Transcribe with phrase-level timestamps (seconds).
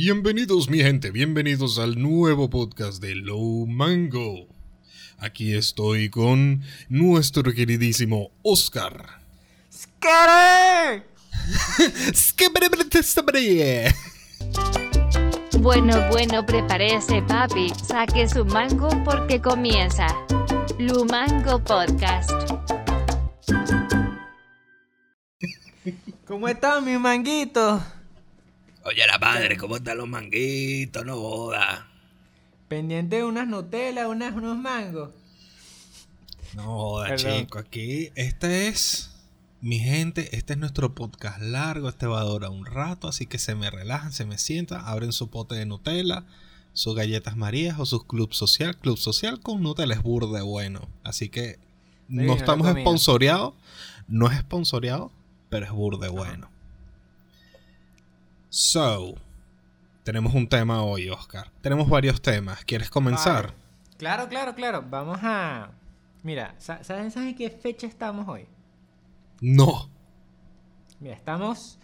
[0.00, 4.46] Bienvenidos mi gente, bienvenidos al nuevo podcast de Low Mango.
[5.18, 9.18] Aquí estoy con nuestro queridísimo Oscar.
[15.58, 17.72] Bueno, bueno, prepárese, papi.
[17.84, 20.06] Saque su mango porque comienza.
[20.78, 22.30] Lumango Podcast.
[26.24, 27.82] ¿Cómo están mis manguitos?
[28.88, 31.04] Oye, la madre, ¿cómo están los manguitos?
[31.04, 31.86] No joda.
[32.68, 35.10] Pendiente de unas Nutella, unas, unos mangos.
[36.54, 37.40] No joda, Perdón.
[37.40, 39.10] chico, aquí este es
[39.60, 43.38] mi gente, este es nuestro podcast largo, este va a durar un rato, así que
[43.38, 46.24] se me relajan, se me sientan, abren su pote de Nutella,
[46.72, 51.28] sus galletas marías o sus club social, club social con Nutella es burde bueno, así
[51.28, 51.58] que
[52.08, 52.86] no estamos la comida.
[52.86, 53.52] sponsoreados,
[54.06, 55.12] no es sponsoreado,
[55.50, 56.48] pero es burde bueno.
[58.50, 59.14] So,
[60.04, 61.50] tenemos un tema hoy, Oscar.
[61.60, 62.64] Tenemos varios temas.
[62.64, 63.46] ¿Quieres comenzar?
[63.48, 63.58] Vale.
[63.98, 64.84] Claro, claro, claro.
[64.88, 65.70] Vamos a.
[66.22, 68.46] Mira, sa- ¿saben, ¿saben qué fecha estamos hoy?
[69.40, 69.90] No.
[71.00, 71.78] Mira, estamos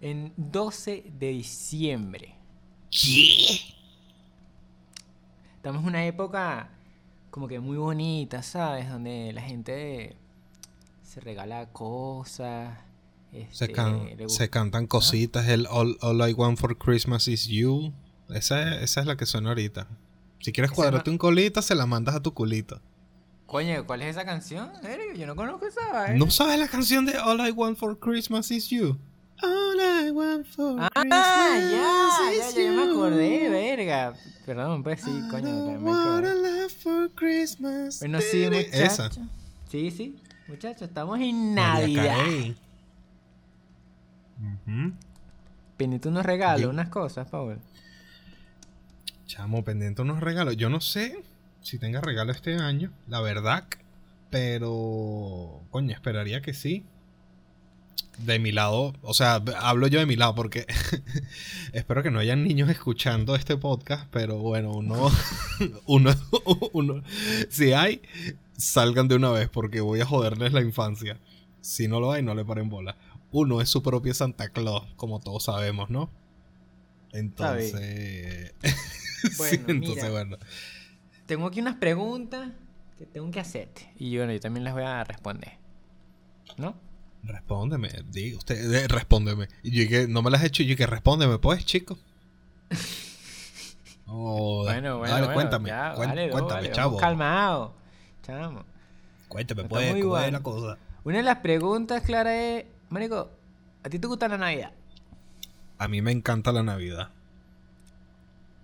[0.00, 2.34] en 12 de diciembre.
[2.90, 3.74] ¿Qué?
[5.56, 6.68] Estamos en una época
[7.30, 8.88] como que muy bonita, ¿sabes?
[8.88, 10.16] Donde la gente
[11.02, 12.78] se regala cosas.
[13.50, 15.48] Se, este, can- se cantan cositas.
[15.48, 17.92] El all, All I Want for Christmas is You.
[18.30, 19.86] Esa, esa es la que suena ahorita.
[20.40, 22.80] Si quieres cuadrarte un colita, se la mandas a tu culito.
[23.46, 24.70] Coño, ¿cuál es esa canción?
[25.16, 25.80] Yo no conozco esa.
[25.92, 26.16] vaina.
[26.16, 28.98] ¿No sabes la canción de All I Want for Christmas is You?
[29.42, 34.14] All I Want for Ah, Christmas ya, ya, is ya, yo me acordé, verga.
[34.46, 35.66] Perdón, pues sí, I coño.
[35.66, 37.98] me want a for Christmas.
[38.00, 39.04] Bueno, sí, Esa.
[39.04, 39.18] muchachos.
[39.70, 40.16] Sí, sí,
[40.48, 42.16] muchachos, estamos en Navidad.
[44.38, 44.84] Carey.
[44.86, 44.94] Ujú.
[45.76, 47.58] Pendiente unos regalos, Yo- unas cosas, Paul.
[49.26, 50.56] Chamo, pendiente unos regalos.
[50.56, 51.22] Yo no sé
[51.62, 53.64] si tenga regalo este año, la verdad.
[54.30, 56.84] Pero, coño, esperaría que sí.
[58.18, 60.66] De mi lado, o sea, hablo yo de mi lado porque
[61.72, 65.10] espero que no hayan niños escuchando este podcast, pero bueno, uno,
[65.86, 66.14] uno,
[66.72, 67.02] uno,
[67.48, 68.02] si hay,
[68.56, 71.18] salgan de una vez porque voy a joderles la infancia.
[71.60, 72.96] Si no lo hay, no le paren bola.
[73.36, 76.08] Uno es su propio Santa Claus, como todos sabemos, ¿no?
[77.12, 78.54] Entonces,
[79.38, 80.10] Bueno, entonces mira.
[80.10, 80.36] bueno.
[81.26, 82.50] Tengo aquí unas preguntas
[82.96, 83.92] que tengo que hacerte.
[83.98, 85.54] Y bueno, yo también las voy a responder.
[86.58, 86.76] ¿No?
[87.24, 89.48] Respóndeme, diga usted, eh, respóndeme.
[89.64, 91.98] Y yo que no me las he hecho, y yo que respóndeme, pues, chico.
[94.06, 96.96] Bueno, bueno, Dale, bueno, cuéntame, ya, cuen- vale, no, cuéntame, vale, chavo.
[96.98, 97.74] calmado.
[98.22, 98.64] Chamo.
[99.28, 100.78] Cuéntame, Está pues, ¿cómo es la cosa?
[101.04, 102.64] Una de las preguntas, Clara, es...
[102.94, 103.28] Marico,
[103.82, 104.70] ¿a ti te gusta la Navidad?
[105.78, 107.10] A mí me encanta la Navidad.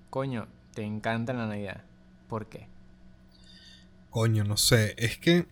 [0.09, 1.83] Coño, te encanta la Navidad.
[2.29, 2.69] ¿Por qué?
[4.09, 5.49] Coño, no sé, es que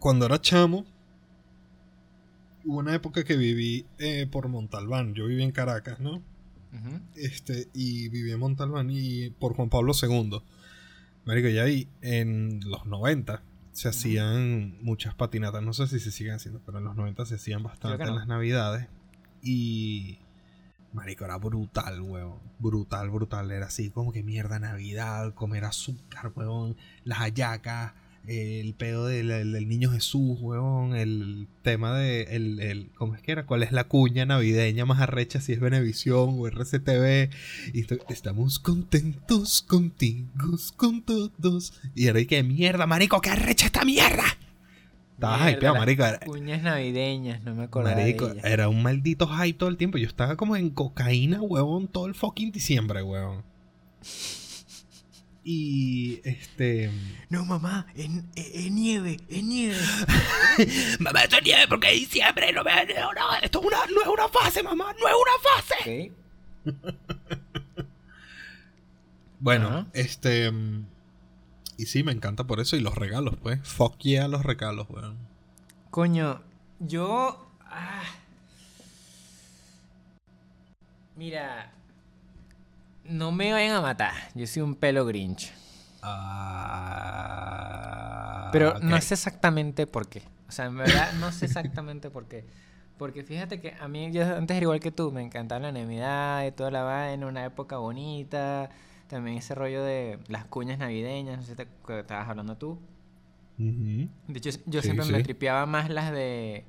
[0.00, 0.84] cuando era chamo,
[2.64, 5.14] hubo una época que viví eh, por Montalbán.
[5.14, 6.20] Yo viví en Caracas, ¿no?
[7.14, 10.42] Este, y viví en Montalbán y por Juan Pablo II.
[11.24, 15.62] Marico, ya ahí en los 90 se hacían muchas patinatas.
[15.62, 18.26] No sé si se siguen haciendo, pero en los 90 se hacían bastante en las
[18.26, 18.88] navidades.
[19.42, 20.18] Y.
[20.92, 22.40] Marico, era brutal, weón.
[22.58, 23.50] Brutal, brutal.
[23.52, 26.76] Era así como que mierda Navidad, comer azúcar, weón.
[27.04, 27.92] Las hallacas,
[28.26, 30.94] el pedo del, del- niño Jesús, weón.
[30.94, 32.22] El tema de.
[32.34, 33.46] El, el- ¿Cómo es que era?
[33.46, 35.40] ¿Cuál es la cuña navideña más arrecha?
[35.40, 37.30] Si es Venevisión o RCTV.
[37.74, 40.28] Y estamos contentos contigo,
[40.76, 41.72] con todos.
[41.94, 44.24] Y era y que mierda, marico, que arrecha esta mierda.
[45.14, 46.04] Estaba hypeado, marico.
[46.04, 49.98] Era, Cuñas navideñas, no me acordaba marico, de era un maldito hype todo el tiempo.
[49.98, 53.42] Yo estaba como en cocaína, huevón, todo el fucking diciembre, huevón.
[55.42, 56.90] Y este.
[57.30, 59.78] No, mamá, es, es- es nieve, es nieve.
[61.00, 62.52] Mamá, esto es nieve porque es diciembre.
[62.52, 64.94] No, me, no, no, esto es una, no es una fase, mamá.
[65.00, 66.12] No es una fase.
[69.42, 70.52] Bueno, este.
[71.78, 72.76] Y sí, me encanta por eso.
[72.76, 73.58] Y los regalos, pues.
[73.66, 75.16] Fuck yeah, los regalos, weón.
[75.90, 76.42] Coño,
[76.78, 77.48] yo.
[77.64, 78.02] ah.
[81.16, 81.72] Mira.
[83.10, 84.14] No me vayan a matar.
[84.34, 85.52] Yo soy un pelo grinch.
[87.22, 90.22] Ah, Pero no sé exactamente por qué.
[90.48, 92.44] O sea, en verdad no sé exactamente por qué.
[92.98, 96.46] Porque fíjate que a mí, yo antes era igual que tú, me encantaba la Navidad
[96.46, 98.70] y toda la vaina, una época bonita.
[99.08, 102.78] También ese rollo de las cuñas navideñas, no sé si te, que estabas hablando tú.
[104.28, 106.64] De hecho, yo Sí, siempre me tripeaba más las de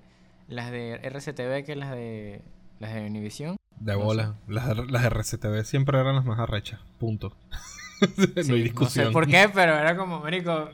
[0.47, 2.41] las de RCTV que las de
[2.79, 3.55] las de Univision.
[3.81, 4.35] De No bola.
[4.47, 6.79] Las, las RCTV siempre eran las más arrechas.
[6.99, 7.35] Punto.
[8.35, 9.05] no Sí, hay discusión.
[9.05, 10.69] No sé por qué, pero era como, marico,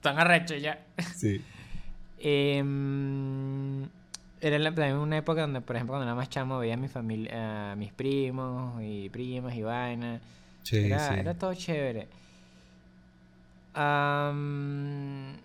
[0.00, 0.84] tan arrecho ya.
[1.14, 1.40] Sí.
[2.18, 3.82] Em,
[4.40, 6.88] era la- también una época donde, por ejemplo, cuando era más chamo, veía a mi
[6.88, 10.20] familia, a mis primos y primas y vainas.
[10.62, 11.14] Sí, era, sí.
[11.20, 12.08] era todo chévere.
[13.74, 15.36] Am,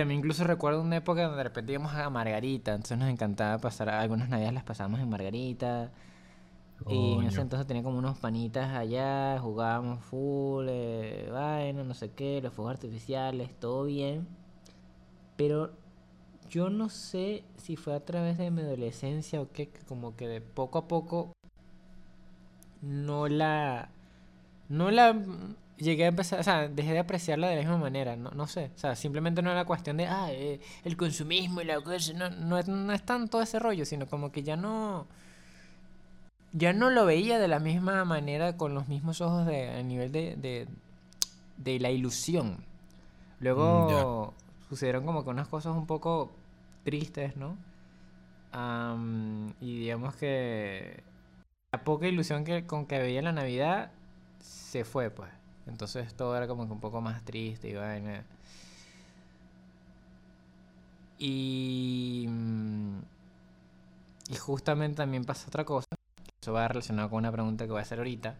[0.00, 3.88] también incluso recuerdo una época donde de repente íbamos a Margarita, entonces nos encantaba pasar,
[3.90, 5.90] algunas navidades las pasábamos en Margarita.
[6.88, 12.12] Y en ese entonces tenía como unos panitas allá, jugábamos full, eh, vaina, no sé
[12.12, 14.26] qué, los fuegos artificiales, todo bien.
[15.36, 15.72] Pero
[16.48, 20.26] yo no sé si fue a través de mi adolescencia o qué, que como que
[20.26, 21.32] de poco a poco
[22.80, 23.90] no la
[24.70, 25.14] no la
[25.80, 28.70] llegué a empezar, o sea, dejé de apreciarla de la misma manera, no, no sé,
[28.76, 32.30] o sea, simplemente no era cuestión de, ah, eh, el consumismo y la cosa, no,
[32.30, 35.06] no, es- no es tanto ese rollo, sino como que ya no,
[36.52, 40.10] ya no lo veía de la misma manera, con los mismos ojos de, a nivel
[40.12, 40.66] de, de,
[41.58, 42.58] de la ilusión.
[43.40, 44.34] Luego
[44.68, 46.32] sucedieron como que unas cosas un poco
[46.84, 47.56] tristes, ¿no?
[48.52, 51.02] Am, y digamos que
[51.72, 53.92] la poca ilusión que, con que veía la Navidad
[54.40, 55.30] se fue, pues.
[55.70, 58.24] Entonces todo era como que un poco más triste y vaina.
[61.18, 62.98] Y, mm,
[64.30, 65.86] y justamente también pasa otra cosa.
[66.42, 68.34] Eso va relacionado con una pregunta que voy a hacer ahorita.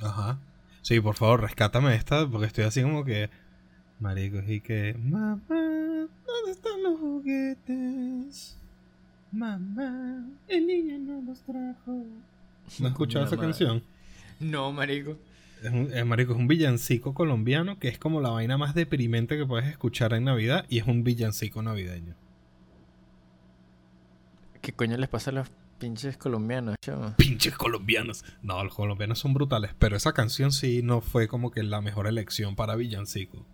[0.00, 0.38] Ajá.
[0.82, 3.30] Sí, por favor, rescátame esta, porque estoy así como que.
[4.00, 4.94] Maricos, y que.
[4.98, 8.56] Mamá, ¿dónde están los juguetes?
[9.30, 11.92] Mamá, el niño no los trajo.
[12.80, 13.82] ¿No has escuchado esa canción?
[14.40, 15.16] No, marico.
[15.62, 19.36] Es un, es, marico, es un villancico colombiano que es como la vaina más deprimente
[19.36, 22.16] que puedes escuchar en Navidad y es un villancico navideño.
[24.60, 26.76] ¿Qué coño les pasa a los pinches colombianos?
[27.16, 28.24] Pinches colombianos.
[28.42, 32.08] No, los colombianos son brutales, pero esa canción sí no fue como que la mejor
[32.08, 33.46] elección para villancico.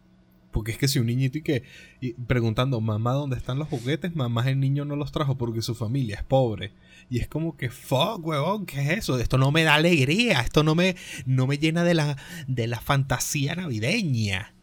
[0.50, 1.62] Porque es que si un niñito y que
[2.00, 4.16] y preguntando, mamá, ¿dónde están los juguetes?
[4.16, 6.72] Mamá, el niño no los trajo porque su familia es pobre.
[7.10, 9.18] Y es como que, fuck, huevón, ¿qué es eso?
[9.18, 10.96] Esto no me da alegría, esto no me,
[11.26, 12.16] no me llena de la,
[12.46, 14.54] de la fantasía navideña.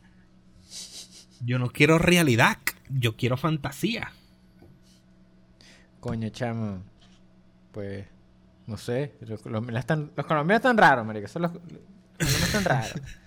[1.41, 2.57] Yo no quiero realidad,
[2.89, 4.11] yo quiero fantasía.
[5.99, 6.83] Coño, chamo.
[7.71, 8.05] Pues,
[8.67, 9.13] no sé.
[9.21, 11.27] Los colombianos están, los colombianos están raros, marico.
[11.27, 13.01] Son los, los colombianos están raros.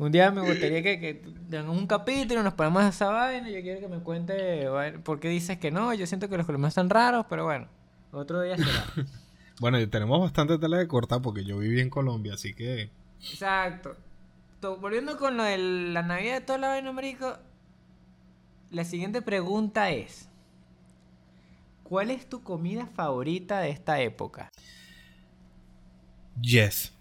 [0.00, 1.14] Un día me gustaría que, que
[1.50, 3.48] tengamos un capítulo, nos ponemos a esa vaina.
[3.50, 5.92] Yo quiero que me cuente bueno, por qué dices que no.
[5.94, 7.66] Yo siento que los colombianos están raros, pero bueno.
[8.12, 8.84] Otro día será.
[9.60, 12.90] Bueno, y tenemos bastante tela de cortar porque yo viví en Colombia, así que...
[13.20, 13.96] Exacto.
[14.60, 17.38] To- volviendo con lo de la Navidad de toda la vaina, marico.
[18.72, 20.28] La siguiente pregunta es:
[21.84, 24.50] ¿Cuál es tu comida favorita de esta época?
[26.40, 26.92] Yes.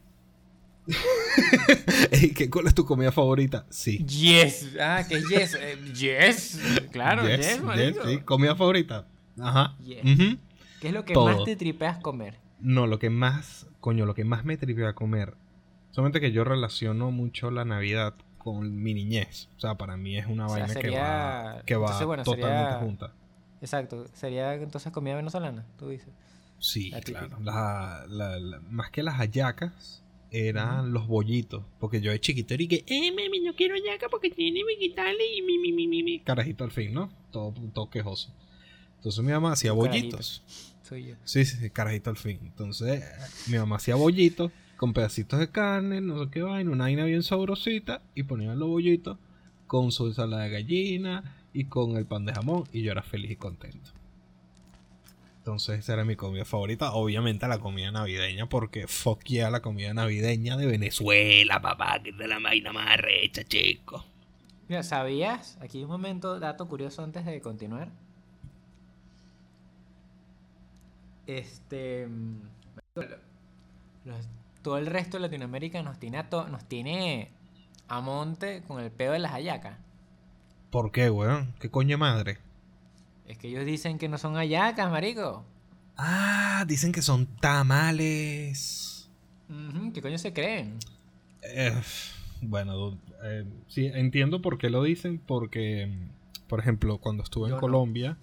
[2.35, 3.65] ¿Qué, ¿Cuál es tu comida favorita?
[3.69, 4.03] Sí.
[4.05, 4.75] Yes.
[4.79, 5.55] Ah, que es yes.
[5.59, 6.59] Eh, yes.
[6.91, 8.05] Claro, yes, marico.
[8.07, 8.19] sí.
[8.19, 9.07] ¿Comida favorita?
[9.39, 9.75] Ajá.
[9.83, 10.01] Yes.
[10.81, 11.25] ¿Qué es lo que Todo.
[11.25, 12.39] más te tripeas comer?
[12.59, 15.35] No, lo que más, coño, lo que más me tripea a comer.
[15.91, 19.47] Solamente que yo relaciono mucho la Navidad con mi niñez.
[19.57, 22.23] O sea, para mí es una O sea, vaina que va, que va entonces, bueno,
[22.23, 23.13] totalmente sería- junta.
[23.61, 24.05] Exacto.
[24.13, 25.65] ¿Sería entonces comida venezolana?
[25.77, 26.09] Tú dices.
[26.59, 27.37] Sí, La claro.
[27.41, 30.02] La- la- la- más que las hallacas,
[30.33, 31.63] eran los bollitos.
[31.79, 34.77] Porque yo de chiquito era y que, eh, mami, no quiero hallaca porque tiene mi
[34.77, 36.19] quitarle y mi, mi, mi, mi, mi.
[36.19, 37.09] Carajito al fin, ¿no?
[37.31, 38.33] Todo, todo quejoso.
[38.97, 40.43] Entonces mi mamá hacía bollitos.
[40.81, 41.15] Soy yo.
[41.23, 42.39] Sí, sí, sí, carajito al fin.
[42.41, 43.03] Entonces
[43.47, 47.23] mi mamá hacía bollitos con pedacitos de carne, no sé qué vaina, una vaina bien
[47.23, 49.17] sabrosita y ponían los bollitos
[49.67, 53.31] con su ensalada de gallina y con el pan de jamón y yo era feliz
[53.31, 53.91] y contento.
[55.43, 56.93] Entonces esa era mi comida favorita.
[56.93, 62.17] Obviamente la comida navideña porque fuck yeah la comida navideña de Venezuela, papá, que es
[62.17, 64.05] de la vaina más arrecha, chico.
[64.69, 65.57] Mira, ¿sabías?
[65.59, 67.89] Aquí un momento, dato curioso antes de continuar.
[71.27, 72.07] Este.
[72.07, 72.41] mm,
[74.05, 74.27] los-
[74.61, 77.31] todo el resto de Latinoamérica nos tiene a, to- nos tiene
[77.89, 79.77] a monte con el pedo de las hallacas.
[80.69, 81.53] ¿Por qué, weón?
[81.59, 82.37] ¿Qué coño madre?
[83.27, 85.45] Es que ellos dicen que no son hallacas, marico.
[85.97, 89.09] Ah, dicen que son tamales.
[89.93, 90.77] ¿Qué coño se creen?
[91.41, 91.73] Eh,
[92.41, 95.91] bueno, eh, sí, entiendo por qué lo dicen, porque,
[96.47, 97.61] por ejemplo, cuando estuve Yo en no.
[97.61, 98.17] Colombia,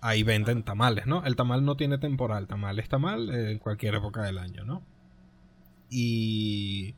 [0.00, 1.24] ahí venden tamales, ¿no?
[1.24, 4.82] El tamal no tiene temporal, tamal es tamal en cualquier época del año, ¿no?
[5.88, 6.94] Y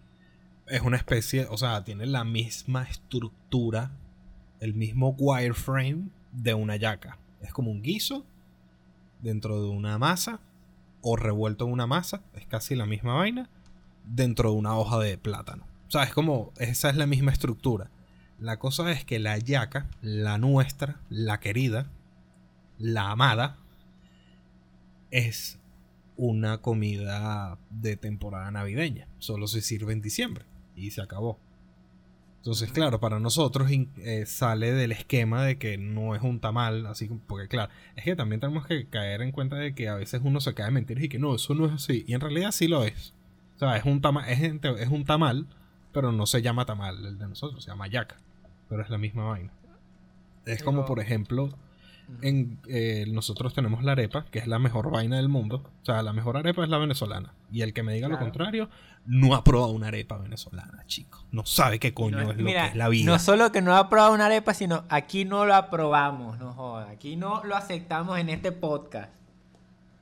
[0.67, 3.91] es una especie, o sea, tiene la misma estructura,
[4.61, 7.19] el mismo wireframe de una yaca.
[7.41, 8.25] Es como un guiso
[9.21, 10.41] dentro de una masa
[11.01, 13.51] o revuelto en una masa, es casi la misma vaina,
[14.05, 15.65] dentro de una hoja de plátano.
[15.89, 17.91] O sea, es como, esa es la misma estructura.
[18.39, 21.91] La cosa es que la yaca, la nuestra, la querida,
[22.79, 23.59] la amada,
[25.11, 25.59] es
[26.17, 29.07] una comida de temporada navideña.
[29.19, 31.39] Solo se sirve en diciembre y se acabó.
[32.43, 37.09] Entonces, claro, para nosotros eh, sale del esquema de que no es un tamal, así
[37.29, 40.41] porque claro, es que también tenemos que caer en cuenta de que a veces uno
[40.41, 42.05] se cae en mentiras y que no, eso no es así.
[42.09, 43.15] Y en realidad sí lo es.
[43.55, 45.47] O sea, es un tamal, es, es un tamal,
[45.93, 48.17] pero no se llama tamal el de nosotros, se llama yaca.
[48.69, 49.53] Pero es la misma vaina.
[50.45, 51.57] Es como, por ejemplo,
[52.21, 55.63] en, eh, nosotros tenemos la arepa, que es la mejor vaina del mundo.
[55.83, 57.33] O sea, la mejor arepa es la venezolana.
[57.51, 58.69] Y el que me diga lo contrario,
[59.07, 61.25] no ha probado una arepa venezolana, chico.
[61.33, 63.11] No sabe qué coño es lo que es la vida.
[63.11, 66.91] No solo que no ha probado una arepa, sino aquí no lo aprobamos, no joda.
[66.91, 69.11] Aquí no lo aceptamos en este podcast.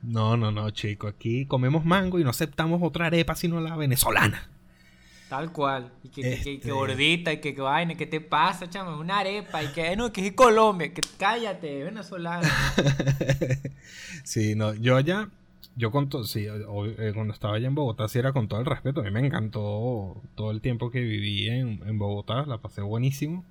[0.03, 1.07] No, no, no, chico.
[1.09, 4.49] Aquí comemos mango y no aceptamos otra arepa sino la venezolana.
[5.31, 5.93] Tal cual.
[6.03, 8.99] Y que, este gordita, y que, que vaina, ¿qué te pasa, chamo?
[8.99, 12.49] Una arepa, y que no, que es Colombia, que cállate, venezolano.
[14.25, 15.29] sí, no, yo allá,
[15.77, 18.67] yo con todo, sí, eh, cuando estaba allá en Bogotá, sí era con todo el
[18.67, 19.03] respeto.
[19.03, 23.45] A mí me encantó todo el tiempo que viví en, en Bogotá, la pasé buenísimo.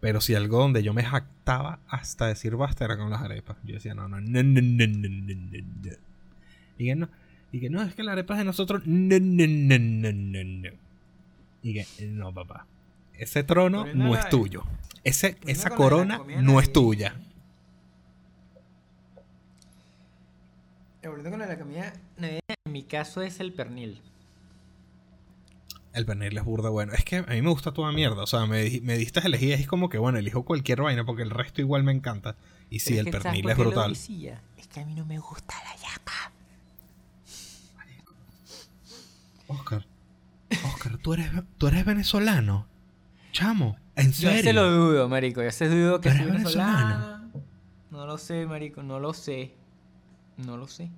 [0.00, 3.56] Pero si algo donde yo me jactaba hasta decir basta era con las arepas.
[3.64, 5.92] Yo decía, no, no, no, no, no, no, no, no.
[6.76, 7.08] Y que no,
[7.52, 8.82] y que no, es que la arepa es de nosotros.
[8.84, 10.87] No, no, no, no, no, no.
[11.62, 12.66] Y que, no, papá.
[13.14, 14.64] Ese trono no es tuyo.
[15.04, 17.16] Ese, esa corona no es tuya.
[21.02, 24.02] Volviendo con la comida en mi caso es el pernil.
[25.94, 26.92] El pernil es burda bueno.
[26.92, 28.22] Es que a mí me gusta toda mierda.
[28.22, 29.54] O sea, me, me diste elegir.
[29.54, 32.36] Es como que, bueno, elijo cualquier vaina porque el resto igual me encanta.
[32.70, 33.92] Y sí, el pernil es brutal.
[33.92, 36.32] Es que a mí no me gusta la yaca.
[39.48, 39.86] Oscar.
[40.64, 42.66] Oscar, ¿tú eres, tú eres venezolano.
[43.32, 44.36] Chamo, en serio.
[44.36, 45.42] Yo se lo dudo, marico.
[45.42, 47.30] Yo se dudo que soy venezolano.
[47.90, 48.82] No lo sé, marico.
[48.82, 49.54] No lo sé.
[50.38, 50.90] No lo sé.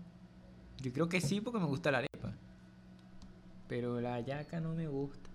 [0.80, 2.32] Yo creo que sí porque me gusta la arepa.
[3.68, 5.28] Pero la yaca no me gusta.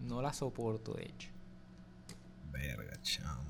[0.00, 1.30] No la soporto, de hecho.
[2.52, 3.42] Verga, chamo.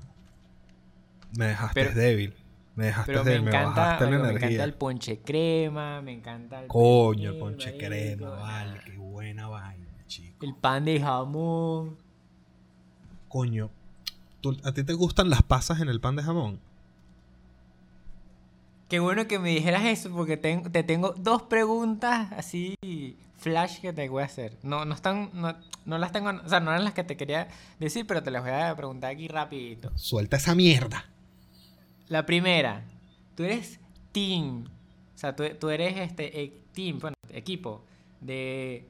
[1.37, 2.33] Me dejaste débil.
[2.75, 3.43] Me dejaste pero débil.
[3.43, 6.01] Me, encanta, me, me encanta el ponche crema.
[6.01, 6.67] Me encanta el.
[6.67, 8.79] Coño, el ponche crema, vale.
[8.85, 9.86] Qué buena vaina.
[10.41, 11.97] El pan de jamón.
[13.27, 13.69] Coño,
[14.63, 16.59] ¿a ti te gustan las pasas en el pan de jamón?
[18.89, 22.75] Qué bueno que me dijeras eso porque te, tengo dos preguntas así
[23.37, 24.57] flash que te voy a hacer.
[24.63, 27.49] No, no están, no, las tengo, o sea, no eran las que te quería
[27.79, 29.91] decir, pero te las voy a preguntar aquí rapidito.
[29.95, 31.05] Suelta esa mierda.
[32.07, 32.85] La primera,
[33.35, 33.79] tú eres
[34.13, 34.65] team,
[35.15, 37.83] o sea, tú, eres este e, team, bueno, equipo
[38.21, 38.87] de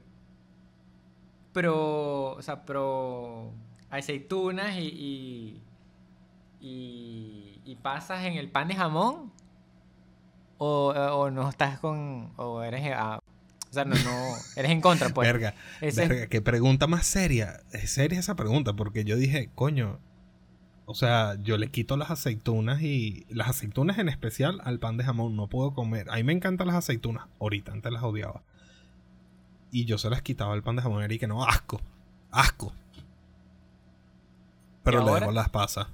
[1.52, 3.52] pro, o sea, pro
[3.90, 5.62] aceitunas y,
[6.60, 9.32] y, y, pasas en el pan de jamón
[10.58, 13.20] o, o no estás con, o eres, ah,
[13.70, 15.26] o sea, no, no, eres en contra, pues.
[15.26, 17.60] Verga, verga, qué pregunta más seria.
[17.72, 20.00] Es seria esa pregunta, porque yo dije, coño,
[20.86, 25.04] o sea, yo le quito las aceitunas y las aceitunas en especial al pan de
[25.04, 26.08] jamón no puedo comer.
[26.10, 28.42] A mí me encantan las aceitunas, ahorita antes las odiaba.
[29.70, 31.80] Y yo se las quitaba el pan de jamón y que no, asco.
[32.30, 32.72] Asco.
[34.82, 35.88] Pero le dejo las pasas.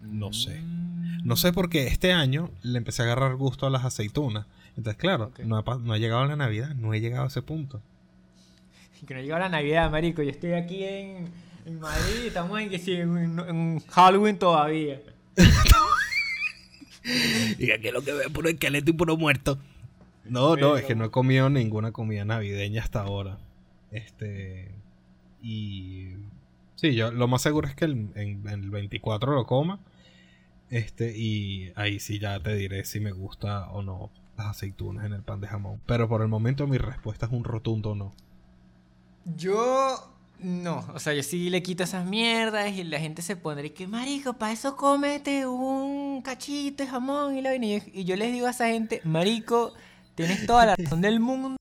[0.00, 0.60] No sé.
[0.60, 0.94] Mm.
[1.24, 4.46] No sé porque este año le empecé a agarrar gusto a las aceitunas.
[4.76, 7.80] Entonces, claro, no, ha, llegado la Navidad, no he llegado a ese punto.
[9.06, 10.22] Que no ha llegado la Navidad, marico.
[10.22, 11.28] Yo estoy aquí en,
[11.66, 15.00] en Madrid, estamos en, que sí, en, Halloween todavía.
[17.58, 19.58] y aquí lo que veo es puro esqueleto y puro muerto.
[20.24, 23.38] No, no, es que no he comido ninguna comida navideña hasta ahora.
[23.90, 24.70] Este.
[25.42, 26.10] Y.
[26.76, 29.80] Sí, yo lo más seguro es que el, en, el 24 lo coma.
[30.70, 35.12] Este, y ahí sí ya te diré si me gusta o no las aceitunas en
[35.12, 35.80] el pan de jamón.
[35.86, 38.12] Pero por el momento mi respuesta es un rotundo no.
[39.36, 43.72] Yo no, o sea, yo sí le quito esas mierdas y la gente se pondría
[43.72, 48.46] que, marico, para eso cómete un cachito de jamón y la Y yo les digo
[48.46, 49.72] a esa gente, marico,
[50.14, 51.56] Tienes toda la razón del mundo,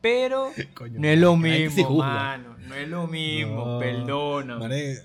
[0.00, 0.50] pero
[0.92, 2.56] no es lo mismo, mano.
[2.66, 4.58] No es lo mismo, perdona.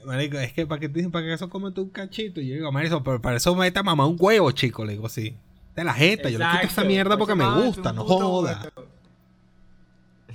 [0.05, 2.39] Marico, es que para que, para que eso come un cachito.
[2.39, 4.85] Y yo digo, marico, pero para eso me está mamá un huevo, chico.
[4.85, 5.35] Le digo así.
[5.75, 8.71] De la jeta, yo le quito esa mierda porque me gusta, no joda.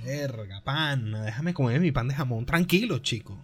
[0.05, 3.37] Verga, pana, déjame comer mi pan de jamón tranquilo, chico.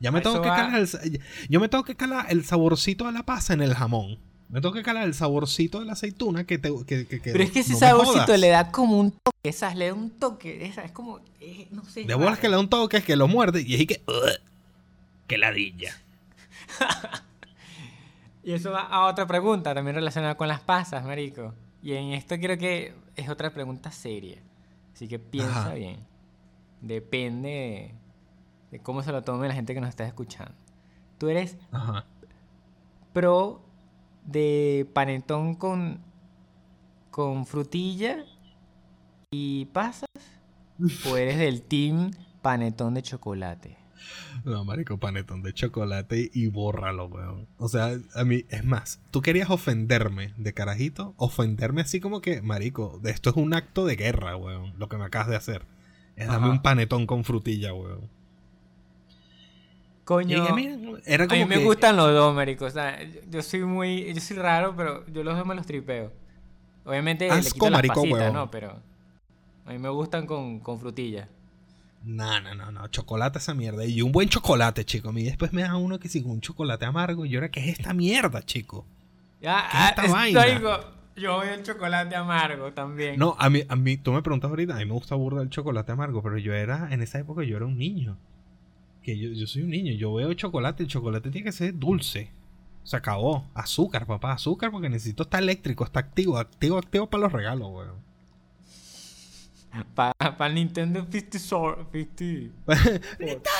[0.00, 3.22] Ya me tengo que calar el, yo me tengo que calar el saborcito de la
[3.22, 4.18] pasa en el jamón.
[4.50, 6.70] Me tengo que calar el saborcito de la aceituna que te.
[6.84, 9.76] Que, que- que Pero es que ese no saborcito le da como un toque, ¿sabes?
[9.76, 12.04] Le da un toque, esa, es como, eh, no sé.
[12.04, 14.02] De bolas que le da un toque, es que lo muerde y es que.
[14.08, 14.40] Ugh,
[15.28, 15.94] ¡Qué ladilla!
[18.42, 21.54] Y eso va a otra pregunta, también relacionada con las pasas, marico.
[21.82, 24.38] Y en esto creo que es otra pregunta seria.
[24.94, 25.74] Así que piensa Ajá.
[25.74, 25.98] bien.
[26.80, 27.94] Depende de,
[28.70, 30.54] de cómo se lo tome la gente que nos está escuchando.
[31.18, 32.06] ¿Tú eres Ajá.
[33.12, 33.60] pro
[34.24, 36.00] de panetón con,
[37.10, 38.24] con frutilla
[39.30, 40.08] y pasas?
[41.10, 42.10] ¿O eres del team
[42.42, 43.76] panetón de chocolate?
[44.44, 47.46] No, marico, panetón de chocolate y bórralo, weón.
[47.58, 52.40] O sea, a mí, es más, tú querías ofenderme de carajito, ofenderme así como que,
[52.40, 55.66] marico, esto es un acto de guerra, weón, lo que me acabas de hacer.
[56.16, 58.08] Es darme un panetón con frutilla, weón.
[60.10, 60.68] Coño, a mí
[61.06, 62.64] era a me gustan los dos, marico.
[62.64, 62.98] O sea,
[63.30, 64.12] yo, soy muy...
[64.12, 66.10] Yo soy raro, pero yo los dos me los tripeo.
[66.84, 68.32] Obviamente le Asco, quito las marico, pasitas.
[68.32, 68.50] ¿no?
[68.50, 68.82] Pero
[69.66, 71.28] a mí me gustan con, con frutilla.
[72.02, 73.84] No, no, no, no, chocolate esa mierda.
[73.84, 75.10] Y un buen chocolate, chico.
[75.10, 77.24] A mí después me da uno que con un chocolate amargo.
[77.24, 78.84] Y yo era, ¿qué es esta mierda, chico?
[79.40, 80.44] Ya, ¿Qué es ah, esta es- vaina?
[80.44, 80.80] digo,
[81.14, 83.16] yo voy el chocolate amargo también.
[83.16, 85.50] No, a mí, a mí, tú me preguntas ahorita, a mí me gusta burda el
[85.50, 88.18] chocolate amargo, pero yo era, en esa época yo era un niño.
[89.02, 92.30] Que yo, yo soy un niño, yo veo chocolate, el chocolate tiene que ser dulce.
[92.84, 93.46] Se acabó.
[93.54, 98.10] Azúcar, papá, azúcar porque necesito estar eléctrico, está activo, activo, activo para los regalos, weón.
[99.94, 101.38] Para el Nintendo 50...
[101.38, 103.50] sor- 50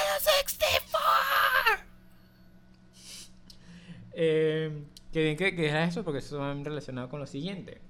[4.12, 7.80] Eh, qué bien que, que eso porque eso va relacionado con lo siguiente.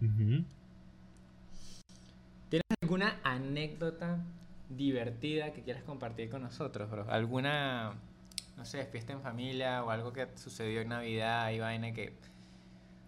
[0.00, 0.44] ¿Tienes
[2.82, 4.18] alguna anécdota
[4.76, 7.06] divertida que quieras compartir con nosotros, bro?
[7.10, 7.94] ¿Alguna,
[8.56, 12.14] no sé, fiesta en familia o algo que sucedió en Navidad y vaina que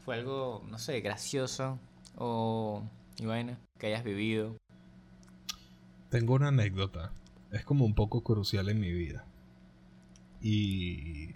[0.04, 1.78] fue algo, no sé, gracioso
[2.16, 2.82] o
[3.18, 4.56] y vaina que hayas vivido?
[6.10, 7.12] Tengo una anécdota.
[7.52, 9.24] Es como un poco crucial en mi vida.
[10.40, 11.30] Y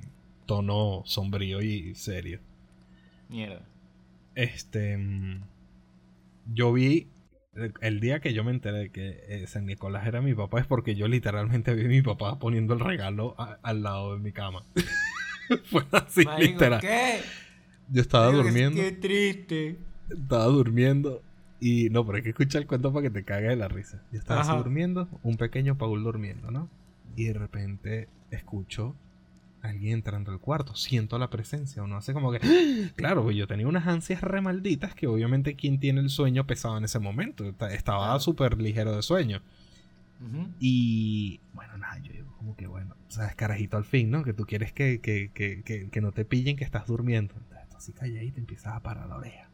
[0.47, 2.40] tono sombrío y serio.
[3.29, 3.62] Mierda.
[4.35, 4.97] Este.
[4.97, 5.43] mm,
[6.55, 7.09] Yo vi.
[7.81, 10.67] El- día que yo me enteré de que eh, San Nicolás era mi papá es
[10.67, 14.33] porque yo literalmente vi a mi papá poniendo el regalo a- al lado de mi
[14.33, 14.65] cama.
[15.65, 16.81] Fue así, Marico, literal.
[16.81, 17.21] ¿qué?
[17.89, 18.77] Yo estaba Marico, durmiendo.
[18.81, 19.79] Qué triste.
[20.09, 21.23] Estaba durmiendo.
[21.59, 24.03] Y no, pero hay que escuchar el cuento para que te cague de la risa.
[24.13, 26.71] Yo estaba así durmiendo, un pequeño Paul durmiendo, ¿no?
[27.17, 28.95] Y de repente escucho
[29.62, 30.75] alguien entrando al cuarto.
[30.75, 31.83] Siento la presencia.
[31.83, 32.40] Uno hace como que.
[32.96, 36.79] Claro, pues yo tenía unas ansias re malditas que obviamente quien tiene el sueño pesaba
[36.79, 37.44] en ese momento.
[37.44, 38.20] Esta- Estaba Claro.
[38.20, 39.42] súper ligero de sueño.
[40.59, 44.23] Y bueno, nada, yo digo como que bueno, sabes, carajito al fin, ¿no?
[44.23, 47.35] Que tú quieres que, que, que, que, que no te pillen que estás durmiendo.
[47.37, 49.49] Entonces tú así calladito y empiezas a parar la oreja.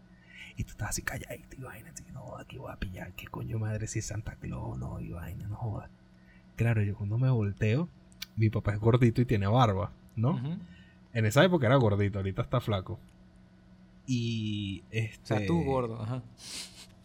[0.56, 3.58] Y tú estás así calladito y vaina, así, no, aquí voy a pillar, qué coño
[3.58, 5.90] madre si es Santa Claus, no, y vaina, no jodas.
[6.56, 7.88] Claro, yo cuando me volteo,
[8.36, 10.40] mi papá es gordito y tiene barba, ¿no?
[11.12, 12.98] En esa época era gordito, ahorita está flaco.
[14.06, 15.26] Y O este.
[15.26, 16.22] sea, tú gordo, ajá.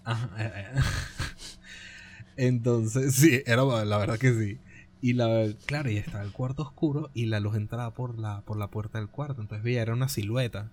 [0.04, 0.80] Ajá, eh, eh.
[2.38, 4.58] Entonces, sí, era la verdad que sí.
[5.02, 8.58] Y la, claro, y estaba el cuarto oscuro y la luz entraba por la, por
[8.58, 9.42] la puerta del cuarto.
[9.42, 10.70] Entonces veía, era una silueta.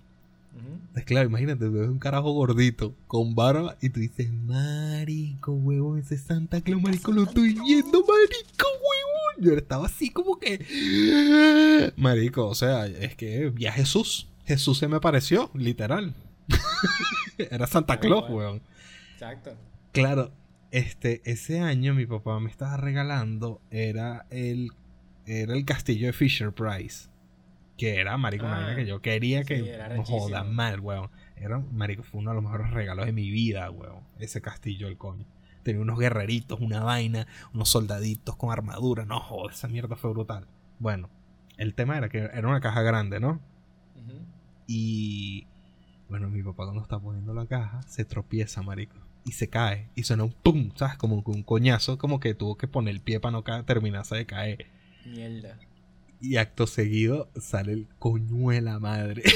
[0.58, 6.16] Entonces, claro, imagínate, ves un carajo gordito con barba y tú dices, marico, huevón, ese
[6.16, 8.66] es Santa Claus, marico, lo estoy viendo, marico.
[9.40, 14.28] Yo estaba así como que, marico, o sea, es que vi a Jesús.
[14.46, 16.14] Jesús se me apareció, literal.
[17.38, 18.34] Era Santa Claus, cual.
[18.34, 18.62] huevón.
[19.12, 19.56] Exacto.
[19.92, 20.32] Claro,
[20.70, 24.70] este, ese año mi papá me estaba regalando, era el,
[25.26, 27.08] era el castillo de Fisher Price.
[27.76, 30.54] Que era, marico, una Ah, vaina que yo quería que sí, era no joda rechísimo.
[30.54, 31.10] mal, weón.
[31.36, 34.00] Era, marico, fue uno de los mejores regalos de mi vida, weón.
[34.18, 35.24] Ese castillo, el coño.
[35.68, 39.04] Tenía unos guerreritos, una vaina, unos soldaditos con armadura.
[39.04, 40.46] No joda, esa mierda fue brutal.
[40.78, 41.10] Bueno,
[41.58, 43.38] el tema era que era una caja grande, ¿no?
[44.66, 45.46] Y
[46.08, 48.96] bueno, mi papá cuando está poniendo la caja se tropieza, marico.
[49.26, 49.90] Y se cae.
[49.94, 50.96] Y suena un pum, ¿sabes?
[50.96, 54.24] Como un coñazo, como que tuvo que poner el pie para no ca- terminarse de
[54.24, 54.66] caer.
[55.04, 55.58] Mierda.
[56.20, 59.22] Y acto seguido sale el coñuela madre.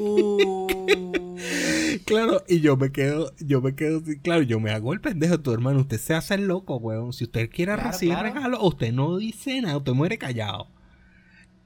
[0.00, 0.66] Uh.
[2.04, 5.40] claro, y yo me quedo, yo me quedo así, claro, yo me hago el pendejo,
[5.40, 7.12] tu hermano, usted se hace el loco, weón.
[7.12, 8.34] Si usted quiere Claro, recibir claro.
[8.34, 10.68] regalo, usted no dice nada, usted muere callado.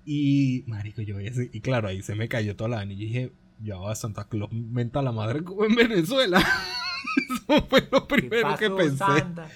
[0.04, 2.92] Y, marico, yo así, y claro, ahí se me cayó toda la vaina.
[2.94, 6.38] Y yo dije, ya va Santa Claus, menta la madre como en Venezuela.
[7.30, 8.96] Eso fue lo ¿Qué primero que pensé.
[8.98, 9.48] Santa?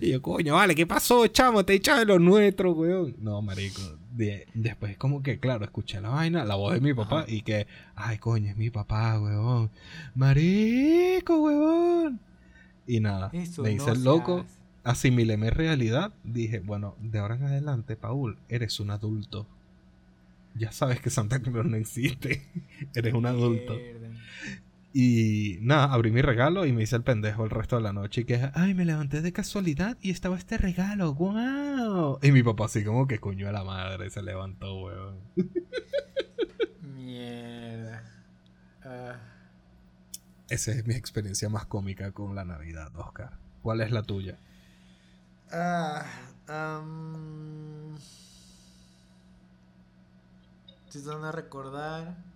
[0.00, 1.64] Y yo, coño, vale, ¿qué pasó, chamo?
[1.64, 3.16] Te echas de lo nuestro, weón.
[3.18, 3.80] No, marico.
[4.16, 7.30] De- después como que, claro, escuché la vaina, la voz de mi papá Ajá.
[7.30, 9.70] y que, ay, coño, es mi papá, huevón.
[10.14, 12.20] Marico, huevón.
[12.86, 14.58] Y nada, Eso me no hice el loco, hace.
[14.84, 19.46] asimilé mi realidad, dije, bueno, de ahora en adelante, Paul, eres un adulto.
[20.54, 22.46] Ya sabes que Santa Claus no existe.
[22.94, 23.74] eres un adulto.
[23.74, 24.03] Mierda.
[24.96, 28.20] Y nada, abrí mi regalo y me hice el pendejo el resto de la noche.
[28.20, 32.20] Y que, ay, me levanté de casualidad y estaba este regalo, wow.
[32.22, 35.18] Y mi papá así como que coño a la madre se levantó, weón.
[36.80, 38.04] Mierda.
[38.84, 39.16] Ah,
[40.48, 43.38] Esa es mi experiencia más cómica con la Navidad, Oscar.
[43.62, 44.38] ¿Cuál es la tuya?
[45.50, 46.04] Ah,
[46.46, 47.96] am,
[50.86, 52.33] Estoy tratando de recordar.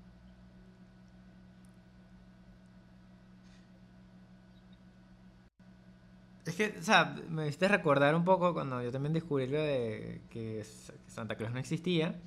[6.48, 10.22] Es que, o sea, me hiciste recordar un poco cuando yo también descubrí lo de
[10.30, 10.64] que
[11.06, 12.18] Santa Claus no existía.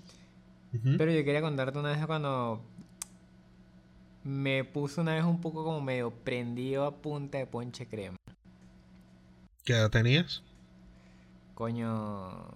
[0.71, 2.63] Pero yo quería contarte una vez cuando
[4.23, 8.15] me puse una vez un poco como medio prendido a punta de ponche crema.
[9.65, 10.43] ¿Qué edad tenías?
[11.55, 12.47] Coño,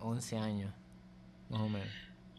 [0.00, 0.74] 11 años,
[1.48, 1.88] más o menos.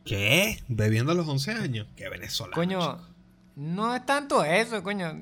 [0.05, 0.63] ¿Qué?
[0.67, 1.87] ¿Bebiendo a los 11 años?
[1.95, 2.55] Qué venezolano.
[2.55, 3.07] Coño, chico.
[3.55, 5.21] no es tanto eso, coño.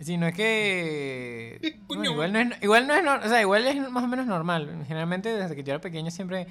[0.00, 1.78] Sino es que.
[1.86, 4.84] Bueno, igual no es, igual no es, o sea, igual es más o menos normal.
[4.86, 6.46] Generalmente desde que yo era pequeño siempre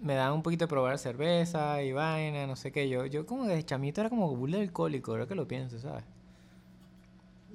[0.00, 2.88] me daban un poquito de probar cerveza y vaina, no sé qué.
[2.88, 6.04] Yo, yo como de chamito era como bully alcohólico, ahora que lo pienso, ¿sabes?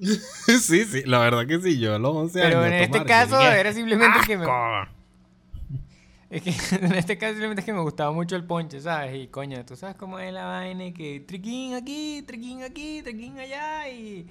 [0.00, 2.72] sí, sí, la verdad que sí, yo a los 11 Pero años.
[2.72, 4.44] en este caso era simplemente que me.
[4.44, 4.92] ¡Asco!
[6.32, 9.14] Es que en este caso simplemente es que me gustaba mucho el ponche, ¿sabes?
[9.14, 13.38] Y coño, tú sabes cómo es la vaina y que triquín aquí, triquín aquí, triquín
[13.38, 14.26] allá y...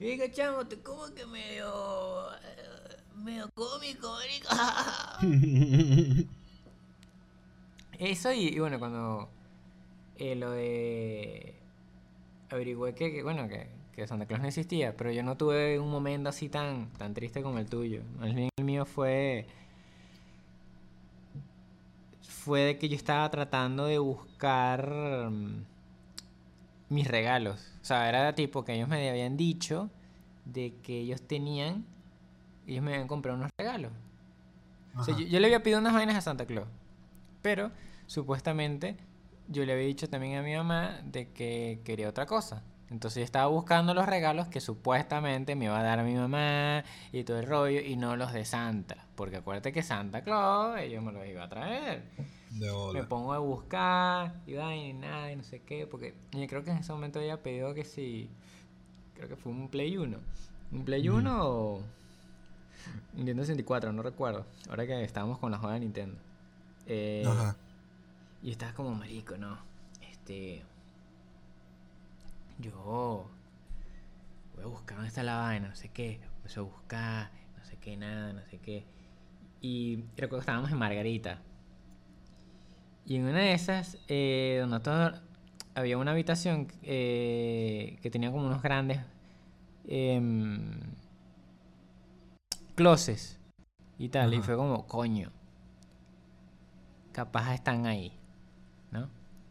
[0.00, 2.30] Y que chamo, te como que medio...
[2.32, 4.48] eh, medio cómico, marico.
[7.98, 9.28] Eso y, y bueno, cuando
[10.18, 11.54] eh, lo de...
[12.50, 15.90] Averigüé que, que, bueno, que, que Santa Claus no existía, pero yo no tuve un
[15.90, 18.02] momento así tan, tan triste como el tuyo.
[18.18, 19.46] Más bien el mío fue
[22.22, 24.86] fue de que yo estaba tratando de buscar
[25.30, 25.64] mm,
[26.94, 27.72] mis regalos.
[27.82, 29.90] O sea, era tipo que ellos me habían dicho
[30.44, 31.84] de que ellos tenían,
[32.66, 33.92] ellos me habían comprado unos regalos.
[34.96, 35.22] O sea, Ajá.
[35.22, 36.68] yo, yo le había pedido unas vainas a Santa Claus.
[37.42, 37.70] Pero
[38.06, 38.96] supuestamente
[39.48, 42.62] yo le había dicho también a mi mamá de que quería otra cosa.
[42.94, 46.84] Entonces yo estaba buscando los regalos que supuestamente me iba a dar a mi mamá
[47.10, 49.04] y todo el rollo y no los de Santa.
[49.16, 52.04] Porque acuérdate que Santa Claus ellos me los iba a traer.
[52.50, 55.88] De Me pongo a buscar y vaina y nada y no sé qué.
[55.88, 58.30] Porque yo creo que en ese momento había pedido que si...
[59.16, 60.16] Creo que fue un Play 1.
[60.70, 61.18] ¿Un Play Ujú.
[61.18, 61.82] 1 o...?
[63.14, 64.46] Nintendo 64, no recuerdo.
[64.70, 66.16] Ahora que estábamos con la joda de Nintendo.
[66.86, 67.56] Eh, Ajá.
[68.40, 69.58] y estás como marico, ¿no?
[70.12, 70.62] Este.
[72.58, 73.30] Yo.
[74.54, 76.20] Voy a buscar dónde está la vaina, no sé qué.
[76.36, 78.84] Empecé a buscar, no sé qué, nada, no sé qué.
[79.60, 81.40] Y recuerdo que estábamos en Margarita.
[83.06, 85.12] Y en una de esas, eh, donde todo,
[85.74, 89.00] había una habitación eh, que tenía como unos grandes
[89.88, 90.80] em,
[92.74, 93.38] closets
[93.98, 94.32] y tal.
[94.34, 95.30] Y fue como, coño,
[97.12, 98.12] capaz están ahí.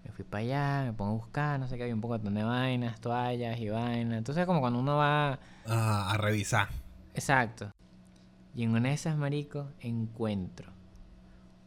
[0.04, 2.44] Me fui para allá, me pongo a buscar, no sé qué, había un poco de
[2.44, 4.18] vainas, toallas y vainas.
[4.18, 5.40] Entonces, como cuando uno va.
[5.66, 6.68] Ah, a revisar.
[7.14, 7.72] Exacto.
[8.54, 10.74] Y en una de esas, marico, encuentro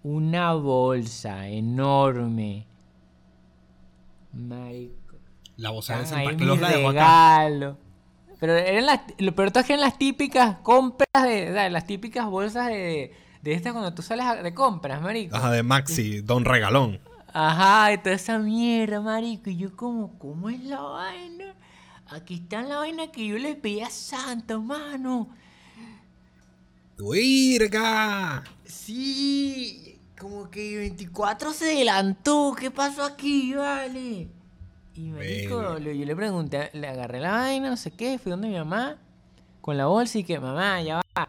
[0.07, 2.65] una bolsa enorme.
[4.33, 5.17] Marico.
[5.57, 7.39] La bolsa de Santa Claus la dejó acá.
[7.41, 7.77] regalos.
[8.39, 11.87] Pero eran las, lo peor es que eran las típicas compras de, o sea, las
[11.87, 15.35] típicas bolsas de, de estas cuando tú sales de compras, marico.
[15.35, 17.01] Ajá, de Maxi, Don Regalón.
[17.33, 19.51] Ajá, y toda esa mierda, marico.
[19.51, 21.55] Y yo como, ¿cómo es la vaina?
[22.09, 25.29] Aquí está la vaina que yo le pedí a Santa, mano.
[26.99, 28.45] ¡Virga!
[28.65, 32.55] Sí, como que 24 se adelantó.
[32.59, 34.29] ¿Qué pasó aquí, vale?
[34.95, 38.55] Y marico, yo le pregunté, le agarré la vaina, no sé qué, fui donde mi
[38.55, 38.97] mamá
[39.61, 41.29] con la bolsa y que, mamá, ya va.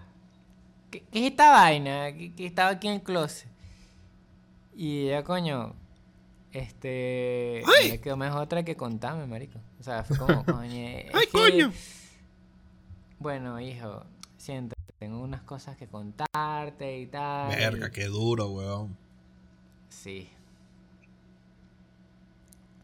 [0.92, 2.14] ¿Qué, qué es esta vaina?
[2.14, 3.50] Que, que estaba aquí en el closet.
[4.76, 5.74] Y ella, coño,
[6.52, 7.62] este.
[7.66, 7.90] ¡Ay!
[7.92, 9.60] Le quedó mejor otra que contarme, marico.
[9.80, 10.88] O sea, fue como, coño.
[10.88, 11.72] es ¡Ay, que- coño!
[13.20, 14.04] Bueno, hijo,
[14.38, 17.50] siéntate, tengo unas cosas que contarte y tal.
[17.50, 18.96] Verga, qué duro, weón.
[19.90, 20.30] Sí.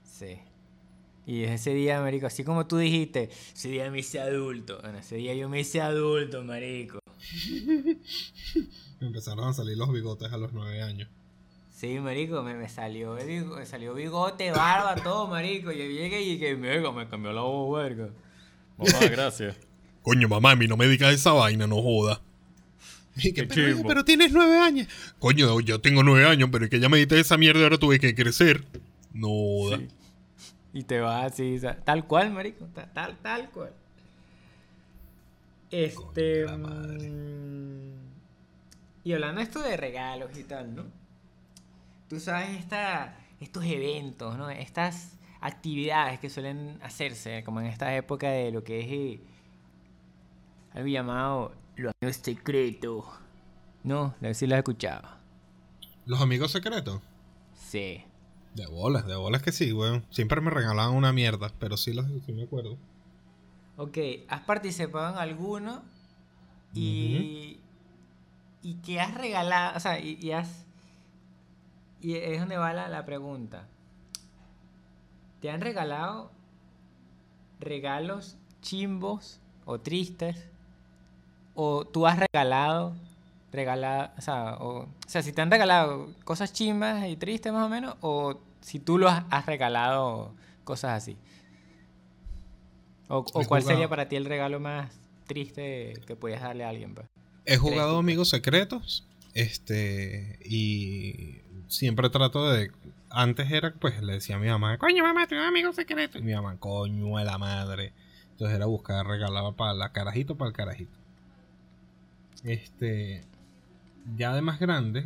[0.03, 0.39] Sí.
[1.25, 4.79] Y ese día, marico, así como tú dijiste, ese día me hice adulto.
[4.81, 6.99] Bueno, ese día yo me hice adulto, marico.
[8.99, 11.09] Me empezaron a salir los bigotes a los nueve años.
[11.83, 13.15] Sí, marico, me, me salió,
[13.57, 15.69] me salió bigote, barba, todo, marico.
[15.69, 18.07] Yo llegué y que verga, me cambió la voz, verga.
[18.77, 19.57] Mamá, gracias.
[20.01, 22.21] Coño, mamá, a mí no me digas esa vaina, no joda.
[23.17, 24.87] Y que, Qué pero, oye, pero tienes nueve años.
[25.19, 27.77] Coño, yo tengo nueve años, pero es que ya me diste esa mierda y ahora
[27.77, 28.63] tuve que crecer.
[29.11, 29.77] No joda.
[29.79, 29.87] Sí.
[30.71, 33.73] Y te vas así, tal cual, marico, ta- tal, tal cual.
[35.69, 36.45] Este.
[36.45, 37.09] Coño, la madre.
[37.09, 37.93] mm,
[39.03, 41.02] y hablando esto de regalos y tal, ¿no?
[42.07, 44.49] Tú sabes esta, estos eventos, ¿no?
[44.49, 49.21] Estas actividades que suelen hacerse, como en esta época de lo que es eh,
[50.73, 53.05] algo llamado los años secretos.
[53.83, 55.07] No, si lo has escuchado.
[56.05, 57.01] ¿Los amigos secretos?
[57.53, 58.03] Sí.
[58.53, 60.05] De bolas, de bolas que sí, weón.
[60.09, 62.77] Siempre me regalaban una mierda, pero sí, los, sí me acuerdo.
[63.77, 65.81] Ok, ¿has participado en alguno?
[66.73, 67.59] Y,
[68.61, 70.62] y que has regalado, o sea, y, y has...
[72.03, 73.65] Y es donde va la, la pregunta.
[75.39, 76.31] ¿Te han regalado
[77.61, 80.45] regalos chimbos o tristes?
[81.55, 82.93] ¿O tú has regalado,
[83.53, 87.65] regalado, o sea, o, o sea, si te han regalado cosas chimbas y tristes más
[87.65, 90.33] o menos, o si tú los has, regalado
[90.65, 91.17] cosas así?
[93.07, 94.91] ¿O, o cuál sería para ti el regalo más
[95.25, 96.95] triste que podías darle a alguien?
[96.95, 97.07] pues?
[97.45, 99.07] He jugado amigos secretos.
[99.33, 100.37] Este.
[100.43, 101.42] Y
[101.73, 102.71] siempre trato de.
[103.09, 106.17] Antes era, pues le decía a mi mamá, coño mamá, tengo un amigo secreto.
[106.17, 107.93] Y mi mamá, coño de la madre.
[108.31, 110.97] Entonces era buscar regalar para la carajito, para el carajito.
[112.43, 113.23] Este.
[114.17, 115.05] Ya de más grande,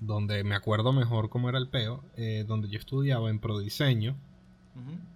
[0.00, 4.16] donde me acuerdo mejor cómo era el peo, eh, donde yo estudiaba en Prodiseño.
[4.74, 5.12] ujú.